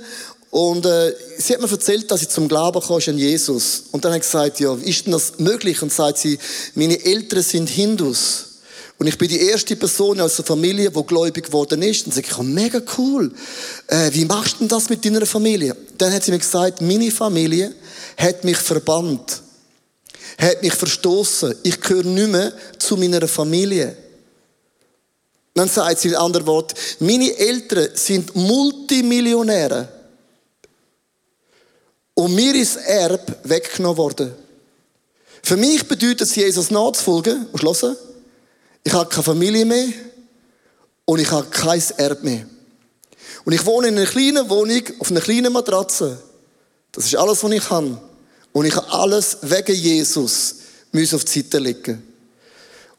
und 0.50 0.84
äh, 0.84 1.14
sie 1.38 1.54
hat 1.54 1.62
mir 1.62 1.70
erzählt, 1.70 2.10
dass 2.10 2.22
sie 2.22 2.28
zum 2.28 2.50
Glauben 2.50 2.82
kam 2.82 3.00
an 3.06 3.20
Jesus. 3.20 3.84
Und 3.92 4.04
dann 4.04 4.14
hat 4.14 4.24
sie 4.24 4.32
gesagt, 4.32 4.60
ja, 4.62 4.74
ist 4.74 5.06
denn 5.06 5.14
das 5.14 5.38
möglich? 5.38 5.80
Und 5.84 5.94
sagt 5.94 6.18
sie, 6.18 6.40
meine 6.74 7.00
Eltern 7.06 7.44
sind 7.44 7.70
Hindus. 7.70 8.46
Und 8.98 9.06
ich 9.06 9.20
bin 9.20 9.28
die 9.28 9.42
erste 9.42 9.76
Person 9.76 10.22
aus 10.22 10.38
der 10.38 10.46
Familie, 10.46 10.90
die 10.90 11.04
gläubig 11.04 11.46
geworden 11.46 11.84
ist. 11.84 12.08
Und 12.08 12.16
sage 12.16 12.26
ich, 12.32 12.38
oh, 12.40 12.42
mega 12.42 12.82
cool. 12.98 13.32
Äh, 13.86 14.10
wie 14.12 14.26
machst 14.26 14.56
du 14.56 14.60
denn 14.62 14.70
das 14.70 14.90
mit 14.90 15.06
deiner 15.06 15.28
Familie? 15.28 15.78
Dann 16.00 16.12
hat 16.12 16.24
sie 16.24 16.32
mir 16.32 16.40
gesagt, 16.40 16.82
meine 16.82 17.12
Familie 17.12 17.76
hat 18.18 18.44
mich 18.44 18.58
verbannt 18.58 19.43
hat 20.38 20.62
mich 20.62 20.74
verstoßen. 20.74 21.56
Ich 21.64 21.80
gehöre 21.80 22.04
nicht 22.04 22.30
mehr 22.30 22.54
zu 22.80 22.98
meiner 22.98 23.28
Familie. 23.28 23.96
Dann 25.54 25.70
sagt 25.70 26.00
sie 26.00 26.10
in 26.10 26.16
anderen 26.16 26.48
Worten, 26.48 26.76
meine 27.00 27.36
Eltern 27.38 27.90
sind 27.94 28.36
Multimillionäre. 28.36 29.88
Und 32.16 32.34
mir 32.36 32.56
ist 32.56 32.78
Erb 32.78 33.40
weggenommen 33.44 33.98
worden. 33.98 34.34
Für 35.44 35.58
mich 35.58 35.88
bedeutet 35.88 36.22
es, 36.22 36.36
Jesus 36.36 36.72
nachzufolgen, 36.72 37.48
und 37.52 37.60
schlossen, 37.60 37.96
ich 38.84 38.94
habe 38.94 39.10
keine 39.10 39.24
Familie 39.24 39.66
mehr 39.66 39.88
und 41.06 41.20
ich 41.20 41.30
habe 41.32 41.48
kein 41.50 41.84
Erb 41.98 42.24
mehr. 42.24 42.46
Und 43.46 43.54
ich 43.54 43.66
wohne 43.66 43.90
in 43.90 43.98
einer 43.98 44.08
kleinen 44.08 44.50
Wohnung 44.50 44.82
auf 45.00 45.12
einer 45.12 45.22
kleinen 45.22 45.52
Matratze. 45.52 46.22
Das 46.92 47.06
ist 47.06 47.16
alles, 47.16 47.44
was 47.44 47.52
ich 47.52 47.70
habe. 47.70 48.00
Und 48.54 48.66
ich 48.66 48.76
habe 48.76 48.92
alles 48.92 49.40
wegen 49.42 49.76
Jesus 49.76 50.56
müssen 50.92 51.16
auf 51.16 51.26
die 51.26 51.42
Seite 51.42 51.60
legen. 51.60 52.04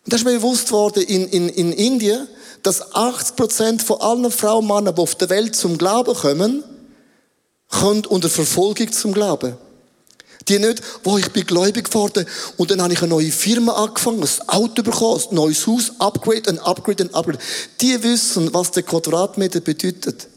Und 0.04 0.12
da 0.12 0.16
ist 0.16 0.24
mir 0.24 0.32
bewusst 0.32 0.70
worden, 0.72 1.02
in, 1.04 1.28
in, 1.28 1.48
in 1.48 1.72
Indien, 1.72 2.28
dass 2.62 2.92
80% 2.92 3.82
von 3.82 4.00
allen 4.00 4.30
Frauen 4.30 4.68
und 4.68 4.74
Männern, 4.74 4.94
die 4.94 5.00
auf 5.00 5.14
der 5.14 5.30
Welt 5.30 5.54
zum 5.54 5.78
Glauben 5.78 6.14
kommen, 6.14 6.64
kommen 7.68 8.04
unter 8.06 8.28
Verfolgung 8.28 8.92
zum 8.92 9.14
Glauben. 9.14 9.56
Die 10.48 10.58
nicht, 10.58 10.82
wo 11.04 11.16
ich 11.16 11.30
bin 11.30 11.46
gläubig 11.46 11.86
geworden 11.86 12.26
und 12.58 12.70
dann 12.70 12.82
habe 12.82 12.92
ich 12.92 13.00
eine 13.00 13.08
neue 13.08 13.30
Firma 13.30 13.72
angefangen, 13.72 14.22
ein 14.22 14.48
Auto 14.48 14.82
bekommen, 14.82 15.22
ein 15.30 15.34
neues 15.34 15.66
Haus, 15.66 15.92
Upgrade, 15.98 16.50
ein 16.50 16.58
Upgrade, 16.58 17.04
ein 17.04 17.14
Upgrade. 17.14 17.38
Die 17.80 18.02
wissen, 18.02 18.52
was 18.52 18.70
der 18.72 18.82
Quadratmeter 18.82 19.60
bedeutet. 19.60 20.28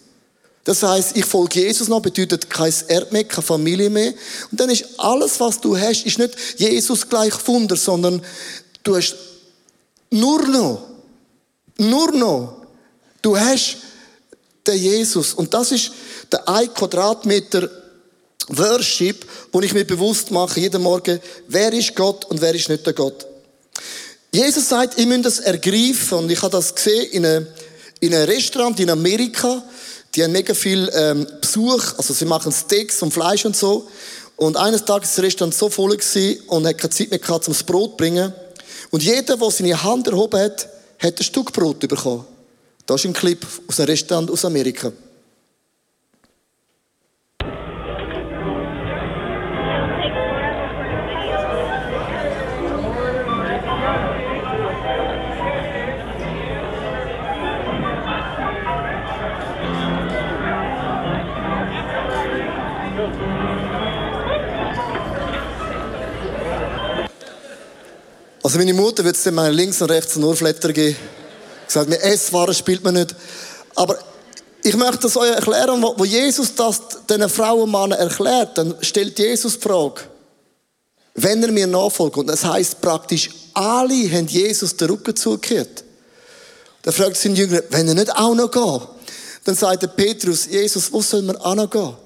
Das 0.67 0.83
heißt, 0.83 1.15
ich 1.15 1.23
folge 1.23 1.61
Jesus 1.61 1.87
noch, 1.87 2.01
bedeutet 2.01 2.49
kein 2.49 2.73
Erb 2.89 3.13
mehr, 3.13 3.23
keine 3.23 3.41
Familie 3.41 3.89
mehr. 3.89 4.13
Und 4.51 4.59
dann 4.59 4.69
ist 4.69 4.83
alles, 4.97 5.39
was 5.39 5.61
du 5.61 5.77
hast, 5.77 6.05
ist 6.05 6.19
nicht 6.19 6.35
Jesus 6.57 7.07
gleich 7.07 7.33
Wunder, 7.47 7.77
sondern 7.77 8.21
du 8.83 8.97
hast 8.97 9.15
nur 10.11 10.45
noch, 10.45 10.81
nur 11.77 12.11
noch, 12.11 12.65
du 13.21 13.37
hast 13.37 13.77
den 14.67 14.77
Jesus. 14.77 15.33
Und 15.35 15.53
das 15.53 15.71
ist 15.71 15.91
der 16.33 16.45
ein 16.49 16.73
Quadratmeter 16.73 17.69
Worship, 18.49 19.25
wo 19.53 19.61
ich 19.61 19.73
mir 19.73 19.85
bewusst 19.85 20.31
mache, 20.31 20.59
jeden 20.59 20.81
Morgen, 20.81 21.21
wer 21.47 21.71
ist 21.71 21.95
Gott 21.95 22.25
und 22.25 22.41
wer 22.41 22.53
ist 22.53 22.67
nicht 22.67 22.85
der 22.85 22.91
Gott. 22.91 23.25
Jesus 24.33 24.67
sagt, 24.67 24.99
ihr 24.99 25.05
müsst 25.05 25.25
das 25.27 25.39
ergreifen. 25.39 26.17
Und 26.17 26.29
ich 26.29 26.41
habe 26.41 26.51
das 26.51 26.75
gesehen 26.75 27.47
in 28.01 28.13
einem 28.13 28.29
Restaurant 28.29 28.77
in 28.81 28.89
Amerika. 28.89 29.63
Die 30.15 30.23
haben 30.23 30.31
mega 30.31 30.53
viel 30.53 30.89
ähm, 30.93 31.27
Besuch, 31.41 31.93
also 31.97 32.13
sie 32.13 32.25
machen 32.25 32.51
Steaks 32.51 33.01
und 33.01 33.13
Fleisch 33.13 33.45
und 33.45 33.55
so. 33.55 33.87
Und 34.35 34.55
eines 34.55 34.85
Tages 34.85 35.09
ist 35.09 35.17
das 35.17 35.25
Restaurant 35.25 35.53
so 35.53 35.69
voll 35.69 35.97
gewesen 35.97 36.41
und 36.47 36.65
hat 36.65 36.77
keine 36.77 36.91
Zeit 36.91 37.09
mehr 37.09 37.19
gehabt, 37.19 37.47
um 37.47 37.53
das 37.53 37.63
Brot 37.63 37.91
zu 37.91 37.97
bringen. 37.97 38.33
Und 38.91 39.03
jeder, 39.03 39.35
der 39.35 39.51
seine 39.51 39.83
Hand 39.83 40.07
erhoben 40.07 40.39
hat, 40.39 40.69
hat 40.99 41.19
ein 41.19 41.23
Stück 41.23 41.51
Brot 41.51 41.79
bekommen. 41.79 42.25
Das 42.85 43.01
ist 43.01 43.05
ein 43.05 43.13
Clip 43.13 43.45
aus 43.67 43.79
einem 43.79 43.89
Restaurant 43.89 44.31
aus 44.31 44.45
Amerika. 44.45 44.91
Also 68.47 68.59
meine 68.59 68.73
Mutter 68.73 69.03
wird 69.03 69.17
es 69.17 69.23
dann 69.23 69.35
mal 69.35 69.53
links 69.53 69.81
und 69.81 69.91
rechts 69.91 70.15
nur 70.15 70.33
Flatter 70.33 70.71
geben. 70.71 70.95
Gesagt, 71.65 71.89
mit 71.89 71.99
Esswaren 71.99 72.53
spielt 72.53 72.81
man 72.81 72.93
nicht. 72.93 73.13
Aber 73.75 73.99
ich 74.63 74.73
möchte 74.73 74.99
das 74.99 75.17
euch 75.17 75.31
erklären, 75.31 75.83
wo 75.83 76.05
Jesus 76.05 76.55
das 76.55 76.79
den 77.09 77.27
Frauen 77.27 77.63
und 77.63 77.71
Männern 77.71 77.99
erklärt, 77.99 78.57
dann 78.57 78.73
stellt 78.79 79.19
Jesus 79.19 79.55
die 79.55 79.67
Frage, 79.67 80.03
wenn 81.15 81.43
er 81.43 81.51
mir 81.51 81.67
nachfolgt, 81.67 82.15
und 82.15 82.27
das 82.27 82.45
heißt 82.45 82.79
praktisch, 82.79 83.31
alle 83.53 84.09
haben 84.13 84.27
Jesus 84.27 84.77
den 84.77 84.91
Rücken 84.91 85.13
zugekehrt. 85.13 85.83
Dann 86.83 86.93
fragt 86.93 87.17
sein 87.17 87.35
Jünger, 87.35 87.63
wenn 87.71 87.89
er 87.89 87.95
nicht 87.95 88.15
auch 88.15 88.33
noch 88.33 88.49
geht, 88.49 88.87
dann 89.43 89.55
sagt 89.55 89.83
der 89.83 89.87
Petrus, 89.87 90.45
Jesus, 90.45 90.89
wo 90.93 91.01
soll 91.01 91.23
man 91.23 91.35
auch 91.35 91.55
noch 91.55 91.69
gehen? 91.69 91.97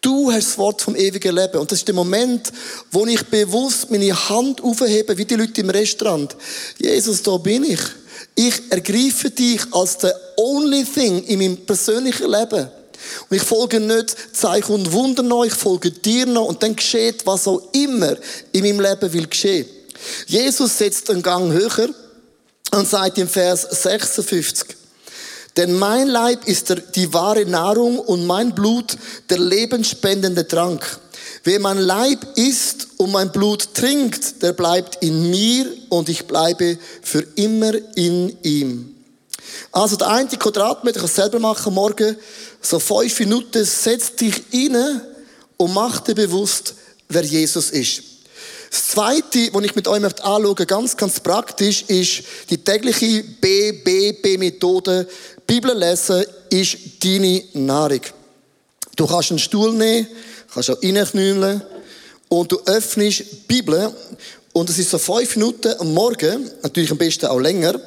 Du 0.00 0.30
hast 0.30 0.48
das 0.48 0.58
Wort 0.58 0.82
vom 0.82 0.94
ewigen 0.94 1.34
Leben. 1.34 1.58
Und 1.58 1.70
das 1.70 1.80
ist 1.80 1.88
der 1.88 1.94
Moment, 1.94 2.52
wo 2.92 3.04
ich 3.06 3.22
bewusst 3.24 3.90
meine 3.90 4.28
Hand 4.28 4.62
aufhebe, 4.62 5.16
wie 5.18 5.24
die 5.24 5.34
Leute 5.34 5.60
im 5.60 5.70
Restaurant. 5.70 6.36
Jesus, 6.78 7.22
da 7.22 7.36
bin 7.36 7.64
ich. 7.64 7.80
Ich 8.34 8.54
ergreife 8.70 9.30
dich 9.30 9.60
als 9.72 9.98
the 10.00 10.10
only 10.36 10.84
thing 10.84 11.24
in 11.24 11.38
meinem 11.38 11.56
persönlichen 11.56 12.30
Leben. 12.30 12.68
Und 13.28 13.36
ich 13.36 13.42
folge 13.42 13.80
nicht 13.80 14.14
Zeichen 14.32 14.72
und 14.72 14.92
Wunder 14.92 15.22
noch, 15.22 15.44
ich 15.44 15.54
folge 15.54 15.90
dir 15.90 16.26
noch 16.26 16.46
und 16.46 16.62
dann 16.62 16.76
geschieht, 16.76 17.26
was 17.26 17.48
auch 17.48 17.62
immer 17.72 18.16
in 18.52 18.62
meinem 18.62 18.80
Leben 18.80 19.12
will 19.12 19.26
geschehen. 19.26 19.66
Jesus 20.26 20.78
setzt 20.78 21.10
einen 21.10 21.22
Gang 21.22 21.52
höher 21.52 21.88
und 22.72 22.88
sagt 22.88 23.18
im 23.18 23.28
Vers 23.28 23.62
56, 23.62 24.77
denn 25.58 25.76
mein 25.76 26.06
Leib 26.06 26.46
ist 26.46 26.72
die 26.94 27.12
wahre 27.12 27.44
Nahrung 27.44 27.98
und 27.98 28.24
mein 28.24 28.54
Blut 28.54 28.96
der 29.28 29.40
lebensspendende 29.40 30.46
Trank. 30.46 31.00
Wer 31.42 31.58
mein 31.58 31.78
Leib 31.78 32.24
isst 32.36 32.86
und 32.96 33.10
mein 33.10 33.32
Blut 33.32 33.74
trinkt, 33.74 34.40
der 34.40 34.52
bleibt 34.52 35.02
in 35.02 35.30
mir 35.30 35.66
und 35.88 36.08
ich 36.08 36.26
bleibe 36.26 36.78
für 37.02 37.26
immer 37.34 37.72
in 37.96 38.36
ihm. 38.44 38.94
Also 39.72 39.96
der 39.96 40.10
eine 40.10 40.28
Quadratmeter, 40.28 41.02
ich 41.04 41.10
selber 41.10 41.40
machen 41.40 41.74
morgen, 41.74 42.16
so 42.62 42.78
fünf 42.78 43.18
Minuten, 43.18 43.64
setz 43.64 44.14
dich 44.14 44.40
rein 44.52 45.00
und 45.56 45.74
mach 45.74 45.98
dir 46.00 46.14
bewusst, 46.14 46.74
wer 47.08 47.24
Jesus 47.24 47.70
ist. 47.70 48.02
Das 48.70 48.86
Zweite, 48.88 49.48
was 49.52 49.64
ich 49.64 49.74
mit 49.74 49.88
euch 49.88 50.00
möchte, 50.00 50.66
ganz, 50.66 50.96
ganz 50.96 51.20
praktisch, 51.20 51.82
ist 51.88 52.22
die 52.50 52.58
tägliche 52.58 53.24
BBB-Methode. 53.24 55.08
Bibel 55.48 55.74
lesen 55.74 56.26
ist 56.50 56.76
deine 57.02 57.42
Nahrung. 57.54 58.02
Du 58.96 59.06
kannst 59.06 59.30
einen 59.30 59.38
Stuhl 59.38 59.72
nehmen, 59.72 60.06
kannst 60.52 60.70
auch 60.70 60.76
reinknüllen 60.82 61.62
und 62.28 62.52
du 62.52 62.60
öffnest 62.66 63.20
die 63.20 63.36
Bibel 63.48 63.90
und 64.52 64.68
es 64.68 64.78
ist 64.78 64.90
so 64.90 64.98
fünf 64.98 65.36
Minuten 65.36 65.72
am 65.78 65.94
Morgen, 65.94 66.50
natürlich 66.62 66.90
am 66.90 66.98
besten 66.98 67.26
auch 67.26 67.38
länger. 67.38 67.80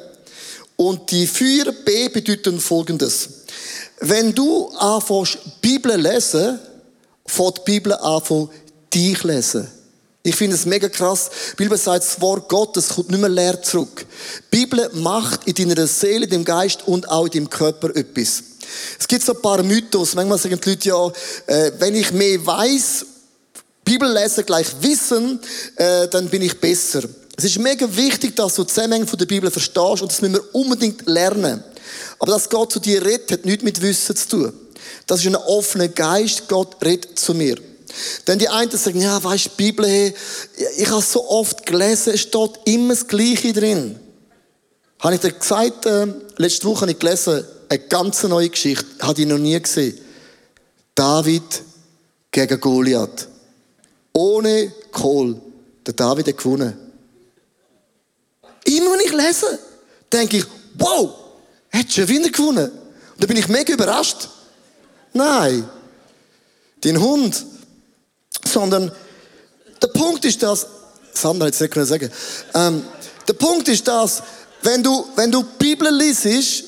Und 0.74 1.08
die 1.12 1.28
vier 1.28 1.70
B 1.70 2.08
bedeuten 2.08 2.58
folgendes. 2.58 3.28
Wenn 4.00 4.34
du 4.34 4.68
anfängst, 4.70 5.38
Bibel 5.60 5.94
lesen, 5.94 6.58
fängt 7.24 7.58
die 7.58 7.70
Bibel 7.70 7.92
an, 7.92 8.48
dich 8.92 9.22
lesen. 9.22 9.68
Ich 10.24 10.36
finde 10.36 10.54
es 10.54 10.66
mega 10.66 10.88
krass. 10.88 11.30
Die 11.52 11.64
Bibel 11.64 11.76
sagt, 11.76 12.04
das 12.04 12.20
Wort 12.20 12.48
Gottes 12.48 12.90
kommt 12.90 13.10
nicht 13.10 13.20
mehr 13.20 13.28
leer 13.28 13.60
zurück. 13.60 14.06
Die 14.52 14.58
Bibel 14.58 14.88
macht 14.94 15.48
in 15.48 15.54
deiner 15.54 15.86
Seele, 15.88 16.28
dem 16.28 16.44
Geist 16.44 16.86
und 16.86 17.08
auch 17.10 17.24
in 17.24 17.32
deinem 17.32 17.50
Körper 17.50 17.94
etwas. 17.96 18.42
Es 18.98 19.08
gibt 19.08 19.24
so 19.24 19.34
ein 19.34 19.42
paar 19.42 19.62
Mythos. 19.64 20.14
Manchmal 20.14 20.38
sagen 20.38 20.60
die 20.64 20.70
Leute 20.70 20.88
ja, 20.88 21.06
äh, 21.46 21.72
wenn 21.78 21.96
ich 21.96 22.12
mehr 22.12 22.44
weiß, 22.46 23.06
Bibel 23.84 24.12
lesen 24.12 24.46
gleich 24.46 24.68
wissen, 24.80 25.40
äh, 25.74 26.06
dann 26.06 26.28
bin 26.28 26.42
ich 26.42 26.60
besser. 26.60 27.02
Es 27.36 27.44
ist 27.44 27.58
mega 27.58 27.86
wichtig, 27.96 28.36
dass 28.36 28.54
du 28.54 28.62
Zusammenhänge 28.62 29.08
von 29.08 29.18
der 29.18 29.26
Bibel 29.26 29.50
verstehst 29.50 30.02
und 30.02 30.12
das 30.12 30.22
müssen 30.22 30.34
wir 30.34 30.54
unbedingt 30.54 31.04
lernen. 31.06 31.64
Aber 32.20 32.30
dass 32.30 32.48
Gott 32.48 32.72
zu 32.72 32.78
dir 32.78 33.04
redet, 33.04 33.32
hat 33.32 33.44
nichts 33.44 33.64
mit 33.64 33.82
Wissen 33.82 34.14
zu 34.14 34.28
tun. 34.28 34.52
Das 35.08 35.18
ist 35.18 35.26
ein 35.26 35.34
offener 35.34 35.88
Geist, 35.88 36.48
Gott 36.48 36.76
redet 36.84 37.18
zu 37.18 37.34
mir. 37.34 37.58
Denn 38.26 38.38
die 38.38 38.48
einen 38.48 38.70
sagen, 38.70 39.00
ja, 39.00 39.22
weißt 39.22 39.46
du, 39.46 39.50
Bibel, 39.56 39.86
hey, 39.86 40.14
ich 40.76 40.90
habe 40.90 41.02
so 41.02 41.28
oft 41.28 41.66
gelesen, 41.66 42.14
es 42.14 42.20
steht 42.20 42.60
immer 42.64 42.94
das 42.94 43.06
Gleiche 43.06 43.52
drin. 43.52 43.98
Habe 45.00 45.14
ich 45.14 45.20
dir 45.20 45.32
gesagt, 45.32 45.86
äh, 45.86 46.06
letzte 46.36 46.66
Woche 46.66 46.82
habe 46.82 46.92
ich 46.92 46.98
gelesen, 46.98 47.44
eine 47.68 47.78
ganz 47.80 48.22
neue 48.24 48.48
Geschichte, 48.48 48.86
hatte 49.00 49.22
ich 49.22 49.26
noch 49.26 49.38
nie 49.38 49.60
gesehen. 49.60 49.98
David 50.94 51.62
gegen 52.30 52.60
Goliath. 52.60 53.28
Ohne 54.12 54.72
Kohl. 54.90 55.40
Der 55.86 55.94
David 55.94 56.28
hat 56.28 56.38
gewonnen. 56.38 56.76
Immer 58.64 58.92
wenn 58.92 59.00
ich 59.00 59.12
lese, 59.12 59.58
denke 60.12 60.36
ich, 60.38 60.44
wow, 60.74 61.10
er 61.70 61.80
hat 61.80 61.92
schon 61.92 62.08
wieder 62.08 62.28
gewonnen. 62.30 62.70
Und 62.70 63.22
da 63.22 63.26
bin 63.26 63.36
ich 63.36 63.48
mega 63.48 63.72
überrascht. 63.72 64.28
Nein, 65.12 65.68
den 66.84 67.00
Hund. 67.00 67.44
Sondern 68.44 68.92
der 69.80 69.88
Punkt 69.88 70.24
ist 70.24 70.42
das, 70.42 70.66
Sandra 71.12 71.46
hat 71.46 71.54
es 71.54 71.60
nicht 71.60 71.72
können 71.72 71.86
sagen, 71.86 72.10
ähm, 72.54 72.84
der 73.28 73.34
Punkt 73.34 73.68
ist 73.68 73.86
das, 73.86 74.22
wenn 74.62 74.82
du, 74.82 75.06
wenn 75.16 75.30
du 75.30 75.42
die 75.42 75.64
Bibel 75.64 75.88
liest, 75.94 76.64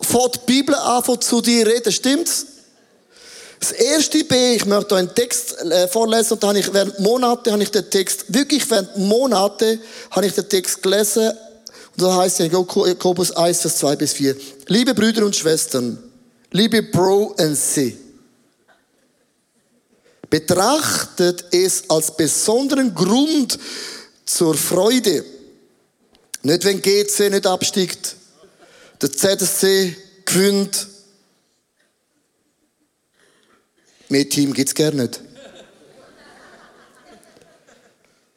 fängt 0.00 0.34
die 0.34 0.40
Bibel 0.46 0.74
an 0.74 1.02
zu 1.20 1.40
dir 1.40 1.66
reden, 1.66 1.92
stimmt's? 1.92 2.46
Das 3.58 3.72
erste 3.72 4.22
B, 4.24 4.54
ich 4.54 4.66
möchte 4.66 4.96
einen 4.96 5.14
Text 5.14 5.58
äh, 5.62 5.88
vorlesen 5.88 6.34
und 6.34 6.42
da 6.42 6.48
habe 6.48 6.58
ich 6.58 6.72
während 6.72 7.00
Monate 7.00 7.52
habe 7.52 7.62
ich 7.62 7.70
den 7.70 7.88
Text, 7.90 8.26
wirklich 8.28 8.70
während 8.70 8.96
Monate 8.98 9.78
habe 10.10 10.26
ich 10.26 10.34
den 10.34 10.48
Text 10.48 10.82
gelesen 10.82 11.28
und 11.96 12.02
da 12.02 12.16
heißt 12.16 12.40
es 12.40 12.46
in 12.46 12.52
Jakobus 12.52 13.32
1, 13.32 13.60
Vers 13.60 13.78
2 13.78 13.96
bis 13.96 14.12
4. 14.12 14.36
Liebe 14.68 14.94
Brüder 14.94 15.24
und 15.24 15.34
Schwestern, 15.34 15.98
liebe 16.52 16.82
Bro 16.82 17.34
and 17.38 17.56
See, 17.56 17.96
betrachtet 20.30 21.44
es 21.52 21.88
als 21.88 22.16
besonderen 22.16 22.94
Grund 22.94 23.58
zur 24.24 24.54
Freude. 24.54 25.24
Nicht 26.42 26.64
wenn 26.64 26.82
GC 26.82 27.30
nicht 27.30 27.46
absteigt, 27.46 28.16
der 29.00 29.12
ZSC 29.12 29.96
gewinnt, 30.24 30.88
Mehr 34.08 34.28
Team 34.28 34.52
gibt 34.52 34.68
es 34.68 34.74
gerne 34.74 35.02
nicht. 35.02 35.20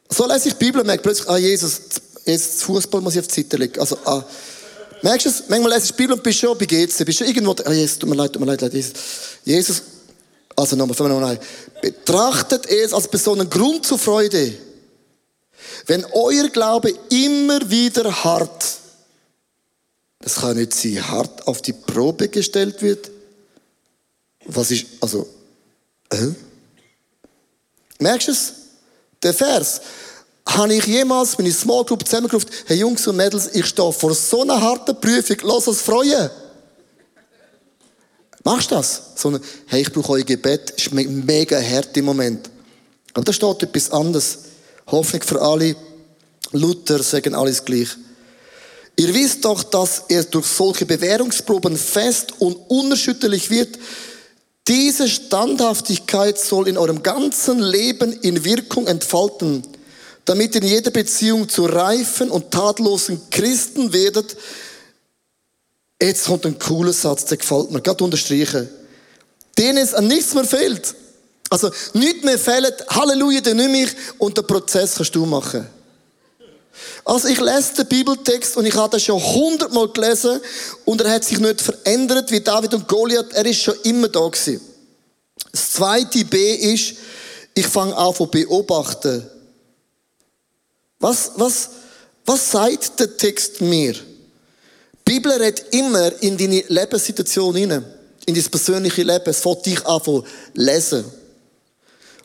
So 0.08 0.26
lese 0.26 0.48
ich 0.48 0.54
die 0.54 0.64
Bibel 0.64 0.80
und 0.80 0.86
merke 0.88 1.02
plötzlich, 1.02 1.28
ah, 1.28 1.36
Jesus, 1.36 1.80
jetzt 2.24 2.56
das 2.56 2.62
Fußball 2.64 3.00
muss 3.00 3.14
ich 3.14 3.20
auf 3.20 3.28
die 3.28 3.42
Seite 3.42 3.56
legen. 3.56 3.78
Also, 3.78 3.96
ah, 4.04 4.24
merkst 5.02 5.26
du 5.26 5.30
es? 5.30 5.44
Manchmal 5.48 5.72
lese 5.72 5.84
ich 5.84 5.92
die 5.92 5.96
Bibel 5.96 6.16
und 6.16 6.22
bist 6.22 6.40
schon 6.40 6.58
bei 6.58 6.66
GC, 6.66 7.04
bist 7.04 7.18
schon 7.18 7.28
irgendwo, 7.28 7.54
ah, 7.64 7.72
Jesus, 7.72 7.98
tut 7.98 8.08
mir 8.08 8.16
leid, 8.16 8.32
tut 8.32 8.40
mir 8.40 8.46
leid, 8.46 8.60
leid 8.60 8.74
Jesus. 8.74 8.92
Jesus, 9.44 9.82
also 10.60 10.76
nochmal, 10.76 10.94
fangen 10.94 11.10
wir 11.10 11.20
nochmal 11.20 11.36
ein. 11.36 11.80
Betrachtet 11.80 12.66
es 12.66 12.92
als 12.92 13.08
besonderen 13.08 13.48
Grund 13.48 13.86
zur 13.86 13.98
Freude, 13.98 14.52
wenn 15.86 16.04
euer 16.12 16.48
Glaube 16.48 16.92
immer 17.08 17.68
wieder 17.70 18.24
hart, 18.24 18.64
das 20.20 20.36
kann 20.36 20.56
nicht 20.56 20.74
sein, 20.74 21.08
hart 21.08 21.46
auf 21.46 21.62
die 21.62 21.72
Probe 21.72 22.28
gestellt 22.28 22.82
wird. 22.82 23.10
Was 24.46 24.70
ist, 24.70 24.86
also, 25.00 25.26
äh? 26.10 26.28
Merkst 27.98 28.28
du 28.28 28.32
es? 28.32 28.52
Der 29.22 29.34
Vers. 29.34 29.80
Habe 30.46 30.74
ich 30.74 30.86
jemals 30.86 31.38
meine 31.38 31.52
Small 31.52 31.84
Group 31.84 32.06
zusammengerufen, 32.06 32.50
hey 32.66 32.78
Jungs 32.78 33.06
und 33.06 33.16
Mädels, 33.16 33.48
ich 33.52 33.66
stehe 33.66 33.92
vor 33.92 34.14
so 34.14 34.42
einer 34.42 34.60
harten 34.60 34.98
Prüfung, 35.00 35.36
lass 35.42 35.68
uns 35.68 35.80
freuen. 35.82 36.30
Machst 38.44 38.70
du 38.70 38.76
das? 38.76 39.02
Sondern, 39.16 39.42
hey, 39.66 39.82
ich 39.82 39.92
brauche 39.92 40.12
euer 40.12 40.24
Gebet, 40.24 40.70
ist 40.70 40.92
mega 40.92 41.60
hart 41.60 41.96
im 41.96 42.06
Moment. 42.06 42.50
Aber 43.14 43.24
da 43.24 43.32
steht 43.32 43.62
etwas 43.62 43.90
anderes. 43.90 44.38
Hoffnung 44.86 45.22
für 45.22 45.40
alle. 45.40 45.76
Luther 46.52 47.02
sagen 47.02 47.34
alles 47.34 47.64
gleich. 47.64 47.88
Ihr 48.96 49.14
wisst 49.14 49.44
doch, 49.44 49.62
dass 49.62 50.04
er 50.08 50.24
durch 50.24 50.46
solche 50.46 50.84
Bewährungsproben 50.84 51.76
fest 51.76 52.34
und 52.38 52.54
unerschütterlich 52.68 53.50
wird, 53.50 53.78
diese 54.68 55.08
Standhaftigkeit 55.08 56.38
soll 56.38 56.68
in 56.68 56.76
eurem 56.76 57.02
ganzen 57.02 57.60
Leben 57.60 58.12
in 58.12 58.44
Wirkung 58.44 58.86
entfalten, 58.86 59.62
damit 60.26 60.54
in 60.54 60.64
jeder 60.64 60.90
Beziehung 60.90 61.48
zu 61.48 61.64
reifen 61.64 62.30
und 62.30 62.50
tadellosen 62.50 63.20
Christen 63.30 63.92
werdet. 63.92 64.36
Jetzt 66.00 66.26
kommt 66.26 66.46
ein 66.46 66.58
cooler 66.58 66.92
Satz, 66.92 67.26
der 67.26 67.36
gefällt 67.36 67.70
mir, 67.70 67.80
gerade 67.80 68.02
unterstreichen. 68.02 68.68
Denen 69.58 69.78
es 69.78 69.94
an 69.94 70.06
nichts 70.06 70.34
mehr 70.34 70.44
fehlt. 70.44 70.94
Also, 71.50 71.70
nichts 71.94 72.24
mehr 72.24 72.38
fehlt, 72.38 72.86
Halleluja, 72.88 73.40
den 73.40 73.56
nimm 73.56 73.74
ich 73.74 73.90
und 74.18 74.36
den 74.36 74.46
Prozess 74.46 74.94
kannst 74.94 75.14
du 75.14 75.26
machen. 75.26 75.66
Also 77.04 77.28
ich 77.28 77.40
lese 77.40 77.74
den 77.76 77.88
Bibeltext 77.88 78.56
und 78.56 78.66
ich 78.66 78.74
habe 78.74 78.90
das 78.90 79.02
schon 79.02 79.22
hundertmal 79.22 79.88
gelesen 79.88 80.40
und 80.84 81.00
er 81.00 81.12
hat 81.12 81.24
sich 81.24 81.38
nicht 81.38 81.60
verändert 81.60 82.30
wie 82.30 82.40
David 82.40 82.74
und 82.74 82.88
Goliath. 82.88 83.32
Er 83.32 83.44
ist 83.46 83.62
schon 83.62 83.74
immer 83.82 84.08
da 84.08 84.26
gewesen. 84.28 84.60
Das 85.50 85.72
zweite 85.72 86.24
B 86.24 86.54
ist, 86.54 86.94
ich 87.54 87.66
fange 87.66 87.96
an 87.96 88.14
zu 88.14 88.26
beobachten. 88.26 89.28
Was, 91.00 91.32
was, 91.36 91.70
was 92.24 92.50
sagt 92.50 93.00
der 93.00 93.16
Text 93.16 93.60
mir? 93.60 93.94
Bibel 95.10 95.32
redet 95.32 95.74
immer 95.74 96.12
in 96.22 96.38
deine 96.38 96.62
Lebenssituation 96.68 97.56
hinein, 97.56 97.84
in 98.26 98.34
dein 98.36 98.44
persönliche 98.44 99.02
Leben. 99.02 99.24
Es 99.26 99.40
fängt 99.40 99.66
dich 99.66 99.84
an 99.84 100.00
zu 100.00 100.22
lesen. 100.54 101.04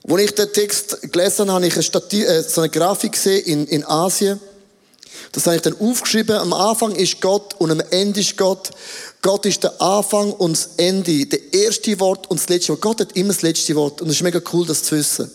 Als 0.08 0.22
ich 0.22 0.36
den 0.36 0.54
Text 0.54 1.02
gelesen 1.12 1.48
habe, 1.48 1.54
habe 1.54 1.66
ich 1.66 1.74
eine, 1.74 1.82
Stati 1.82 2.24
äh, 2.24 2.44
so 2.44 2.62
eine 2.62 2.70
Grafik 2.70 3.14
gesehen 3.14 3.44
in, 3.46 3.66
in 3.66 3.86
Asien. 3.86 4.40
Das 5.32 5.48
habe 5.48 5.56
ich 5.56 5.64
dann 5.64 5.76
aufgeschrieben. 5.80 6.36
Am 6.36 6.54
Anfang 6.54 6.96
ist 6.96 7.20
Gott 7.22 7.56
und 7.58 7.72
am 7.72 7.80
Ende 7.90 8.20
ist 8.20 8.38
Gott. 8.38 8.70
Gott 9.24 9.48
ist 9.48 9.64
der 9.64 9.82
Anfang 9.82 10.32
und 10.34 10.52
das 10.52 10.70
Ende, 10.78 11.26
der 11.26 11.40
erste 11.56 12.00
Wort 12.00 12.30
und 12.30 12.40
das 12.40 12.50
letzte 12.50 12.74
Wort. 12.74 12.82
Gott 12.82 13.00
hat 13.00 13.14
immer 13.14 13.34
das 13.34 13.42
letzte 13.42 13.74
Wort 13.74 14.00
und 14.00 14.10
es 14.10 14.18
ist 14.18 14.22
mega 14.22 14.40
cool, 14.54 14.64
das 14.68 14.84
zu 14.84 14.96
wissen. 14.96 15.32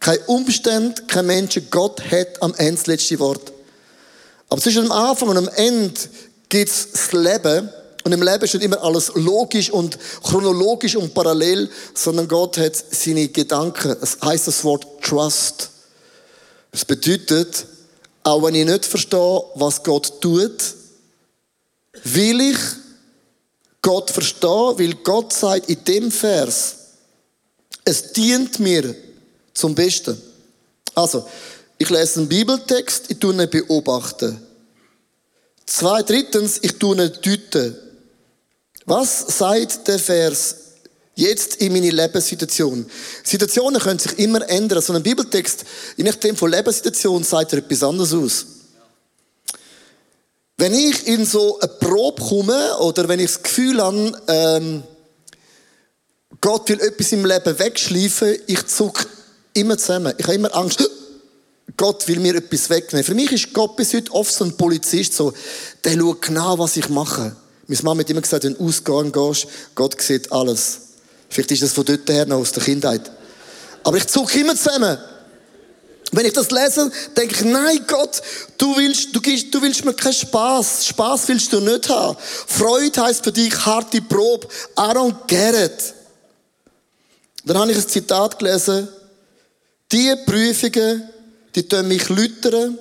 Kein 0.00 0.16
Umstand, 0.26 1.06
kein 1.06 1.26
Mensch, 1.26 1.60
Gott 1.70 2.00
hat 2.10 2.42
am 2.42 2.54
Ende 2.54 2.76
das 2.76 2.86
letzte 2.86 3.18
Wort. 3.18 3.52
Aber 4.48 4.62
zwischen 4.62 4.84
dem 4.84 4.92
Anfang 4.92 5.28
und 5.28 5.36
dem 5.36 5.48
Ende 5.48 6.00
gibt 6.54 6.70
es 6.70 6.88
das 6.92 7.12
Leben. 7.12 7.68
Und 8.04 8.12
im 8.12 8.22
Leben 8.22 8.44
ist 8.44 8.54
nicht 8.54 8.62
immer 8.62 8.80
alles 8.82 9.10
logisch 9.14 9.70
und 9.70 9.98
chronologisch 10.22 10.94
und 10.94 11.12
parallel, 11.14 11.68
sondern 11.94 12.28
Gott 12.28 12.58
hat 12.58 12.76
seine 12.76 13.28
Gedanken. 13.28 13.96
Es 14.00 14.18
heißt 14.22 14.46
das 14.46 14.62
Wort 14.62 14.86
Trust. 15.02 15.70
Das 16.70 16.84
bedeutet, 16.84 17.66
auch 18.22 18.42
wenn 18.42 18.54
ich 18.54 18.66
nicht 18.66 18.84
verstehe, 18.84 19.42
was 19.54 19.82
Gott 19.82 20.20
tut, 20.20 20.74
will 22.04 22.40
ich 22.40 22.58
Gott 23.82 24.10
verstehen, 24.10 24.78
weil 24.78 24.94
Gott 25.02 25.32
sagt 25.32 25.68
in 25.68 25.82
dem 25.84 26.10
Vers, 26.12 26.76
es 27.84 28.12
dient 28.12 28.60
mir 28.60 28.94
zum 29.54 29.74
Besten. 29.74 30.20
Also, 30.94 31.26
ich 31.78 31.90
lese 31.90 32.20
einen 32.20 32.28
Bibeltext, 32.28 33.10
ich 33.10 33.18
tue 33.18 33.34
ihn 33.34 33.50
beobachten. 33.50 34.40
Zwei, 35.66 36.02
drittens, 36.02 36.58
ich 36.62 36.78
tue 36.78 36.96
ihn 36.96 37.12
deuten. 37.22 37.76
Was 38.86 39.38
sagt 39.38 39.88
der 39.88 39.98
Vers 39.98 40.56
jetzt 41.14 41.56
in 41.56 41.72
meine 41.72 41.90
Lebenssituation? 41.90 42.86
Situationen 43.22 43.80
können 43.80 43.98
sich 43.98 44.18
immer 44.18 44.46
ändern. 44.48 44.82
So 44.82 44.92
ein 44.92 45.02
Bibeltext, 45.02 45.64
je 45.96 46.04
nachdem 46.04 46.36
von 46.36 46.50
Lebenssituation, 46.50 47.24
sagt 47.24 47.52
er 47.52 47.60
etwas 47.60 47.82
anderes 47.82 48.12
aus. 48.12 48.46
Wenn 50.56 50.74
ich 50.74 51.06
in 51.06 51.24
so 51.24 51.58
eine 51.58 51.68
Probe 51.68 52.22
komme 52.22 52.78
oder 52.78 53.08
wenn 53.08 53.20
ich 53.20 53.32
das 53.32 53.42
Gefühl 53.42 53.82
habe, 53.82 54.22
ähm, 54.28 54.82
Gott 56.40 56.68
will 56.68 56.80
etwas 56.80 57.10
im 57.12 57.24
Leben 57.24 57.58
wegschleifen, 57.58 58.36
ich 58.46 58.66
zuck 58.66 59.06
immer 59.54 59.78
zusammen. 59.78 60.12
Ich 60.18 60.24
habe 60.24 60.34
immer 60.34 60.54
Angst, 60.54 60.88
Gott 61.76 62.06
will 62.06 62.20
mir 62.20 62.36
etwas 62.36 62.70
wegnehmen. 62.70 63.04
Für 63.04 63.14
mich 63.14 63.32
ist 63.32 63.52
Gott 63.52 63.76
bis 63.76 63.94
heute 63.94 64.12
oft 64.12 64.32
so 64.32 64.44
ein 64.44 64.56
Polizist, 64.56 65.14
so, 65.14 65.32
der 65.82 65.98
schaut 65.98 66.22
genau, 66.22 66.58
was 66.58 66.76
ich 66.76 66.88
mache. 66.88 67.34
Meine 67.66 67.82
Mama 67.82 68.00
hat 68.00 68.10
immer 68.10 68.20
gesagt, 68.20 68.44
wenn 68.44 68.54
du 68.54 68.64
ausgehen 68.64 69.10
gehst, 69.10 69.46
Gott 69.74 70.00
sieht 70.00 70.30
alles. 70.30 70.80
Vielleicht 71.28 71.50
ist 71.52 71.62
das 71.62 71.72
von 71.72 71.84
dort 71.84 72.08
her 72.08 72.26
noch 72.26 72.38
aus 72.38 72.52
der 72.52 72.62
Kindheit. 72.62 73.10
Aber 73.82 73.96
ich 73.96 74.06
zucke 74.06 74.40
immer 74.40 74.54
zusammen. 74.54 74.98
Wenn 76.12 76.26
ich 76.26 76.32
das 76.32 76.50
lese, 76.50 76.92
denke 77.16 77.34
ich, 77.34 77.44
nein 77.44 77.80
Gott, 77.88 78.22
du 78.56 78.76
willst, 78.76 79.08
du, 79.16 79.20
du 79.20 79.62
willst 79.62 79.84
mir 79.84 79.94
keinen 79.94 80.12
Spaß. 80.12 80.86
Spaß 80.86 81.28
willst 81.28 81.52
du 81.52 81.60
nicht 81.60 81.88
haben. 81.88 82.16
Freude 82.20 83.02
heißt 83.02 83.24
für 83.24 83.32
dich 83.32 83.66
harte 83.66 84.00
Probe. 84.00 84.46
I 84.78 84.92
don't 84.92 85.26
get 85.26 85.54
it. 85.56 85.94
Dann 87.44 87.58
habe 87.58 87.72
ich 87.72 87.78
ein 87.78 87.88
Zitat 87.88 88.38
gelesen. 88.38 88.88
Die 89.90 90.14
Prüfungen, 90.24 91.02
die 91.54 91.68
tun 91.68 91.88
mich 91.88 92.08
lütern, 92.08 92.78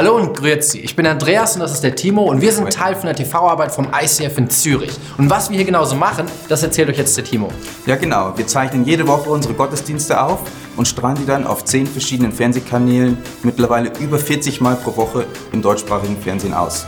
Hallo 0.00 0.16
und 0.16 0.34
grüezi. 0.34 0.78
Ich 0.78 0.96
bin 0.96 1.06
Andreas 1.06 1.56
und 1.56 1.60
das 1.60 1.72
ist 1.72 1.84
der 1.84 1.94
Timo 1.94 2.22
und 2.22 2.40
wir 2.40 2.50
sind 2.52 2.72
Teil 2.72 2.94
von 2.94 3.04
der 3.04 3.14
TV-Arbeit 3.14 3.70
vom 3.70 3.88
ICF 3.92 4.38
in 4.38 4.48
Zürich. 4.48 4.92
Und 5.18 5.28
was 5.28 5.50
wir 5.50 5.56
hier 5.56 5.66
genauso 5.66 5.94
machen, 5.94 6.24
das 6.48 6.62
erzählt 6.62 6.88
euch 6.88 6.96
jetzt 6.96 7.14
der 7.18 7.24
Timo. 7.24 7.50
Ja, 7.84 7.96
genau. 7.96 8.32
Wir 8.34 8.46
zeichnen 8.46 8.86
jede 8.86 9.06
Woche 9.06 9.28
unsere 9.28 9.52
Gottesdienste 9.52 10.18
auf 10.18 10.38
und 10.78 10.88
strahlen 10.88 11.18
die 11.18 11.26
dann 11.26 11.46
auf 11.46 11.66
zehn 11.66 11.86
verschiedenen 11.86 12.32
Fernsehkanälen 12.32 13.18
mittlerweile 13.42 13.92
über 13.98 14.18
40 14.18 14.62
Mal 14.62 14.76
pro 14.76 14.96
Woche 14.96 15.26
im 15.52 15.60
deutschsprachigen 15.60 16.16
Fernsehen 16.16 16.54
aus. 16.54 16.86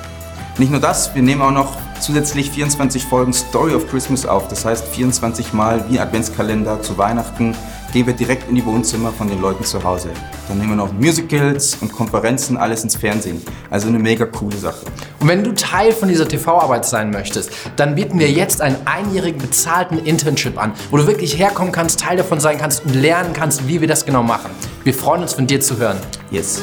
Nicht 0.57 0.70
nur 0.70 0.81
das, 0.81 1.14
wir 1.14 1.20
nehmen 1.20 1.42
auch 1.42 1.51
noch 1.51 1.77
zusätzlich 2.03 2.51
24 2.51 3.05
Folgen 3.05 3.33
Story 3.33 3.75
of 3.75 3.88
Christmas 3.88 4.27
auf. 4.27 4.49
Das 4.49 4.65
heißt 4.65 4.88
24 4.88 5.53
Mal 5.53 5.85
wie 5.88 6.01
Adventskalender 6.01 6.83
zu 6.83 6.99
Weihnachten 6.99 7.55
gehen 7.93 8.07
wir 8.07 8.15
direkt 8.15 8.49
in 8.49 8.55
die 8.55 8.65
Wohnzimmer 8.65 9.12
von 9.12 9.29
den 9.29 9.41
Leuten 9.41 9.65
zu 9.65 9.83
Hause. 9.85 10.11
Dann 10.49 10.59
nehmen 10.59 10.71
wir 10.71 10.77
noch 10.77 10.93
Musicals 10.93 11.77
und 11.81 11.93
Konferenzen, 11.93 12.57
alles 12.57 12.83
ins 12.83 12.97
Fernsehen. 12.97 13.43
Also 13.71 13.88
eine 13.88 13.99
mega 13.99 14.25
coole 14.25 14.57
Sache. 14.57 14.87
Und 15.21 15.29
wenn 15.29 15.45
du 15.45 15.55
Teil 15.55 15.93
von 15.93 16.09
dieser 16.09 16.27
TV-Arbeit 16.27 16.87
sein 16.87 17.11
möchtest, 17.11 17.51
dann 17.77 17.95
bieten 17.95 18.19
wir 18.19 18.31
jetzt 18.31 18.62
einen 18.62 18.77
einjährigen 18.87 19.41
bezahlten 19.41 19.99
Internship 19.99 20.59
an, 20.59 20.73
wo 20.91 20.97
du 20.97 21.07
wirklich 21.07 21.38
herkommen 21.38 21.73
kannst, 21.73 22.01
Teil 22.01 22.17
davon 22.17 22.41
sein 22.41 22.59
kannst 22.59 22.85
und 22.85 22.95
lernen 22.95 23.33
kannst, 23.35 23.69
wie 23.69 23.81
wir 23.81 23.88
das 23.88 24.07
genau 24.07 24.23
machen. 24.23 24.51
Wir 24.85 24.95
freuen 24.95 25.23
uns 25.23 25.35
von 25.35 25.47
dir 25.47 25.61
zu 25.61 25.77
hören. 25.77 25.99
Yes. 26.31 26.62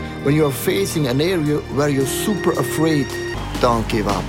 when 0.23 0.35
you 0.35 0.45
are 0.45 0.51
facing 0.51 1.07
an 1.07 1.19
area 1.19 1.57
where 1.75 1.89
you're 1.89 2.05
super 2.05 2.51
afraid. 2.51 3.07
Don't 3.59 3.87
give 3.89 4.07
up. 4.07 4.23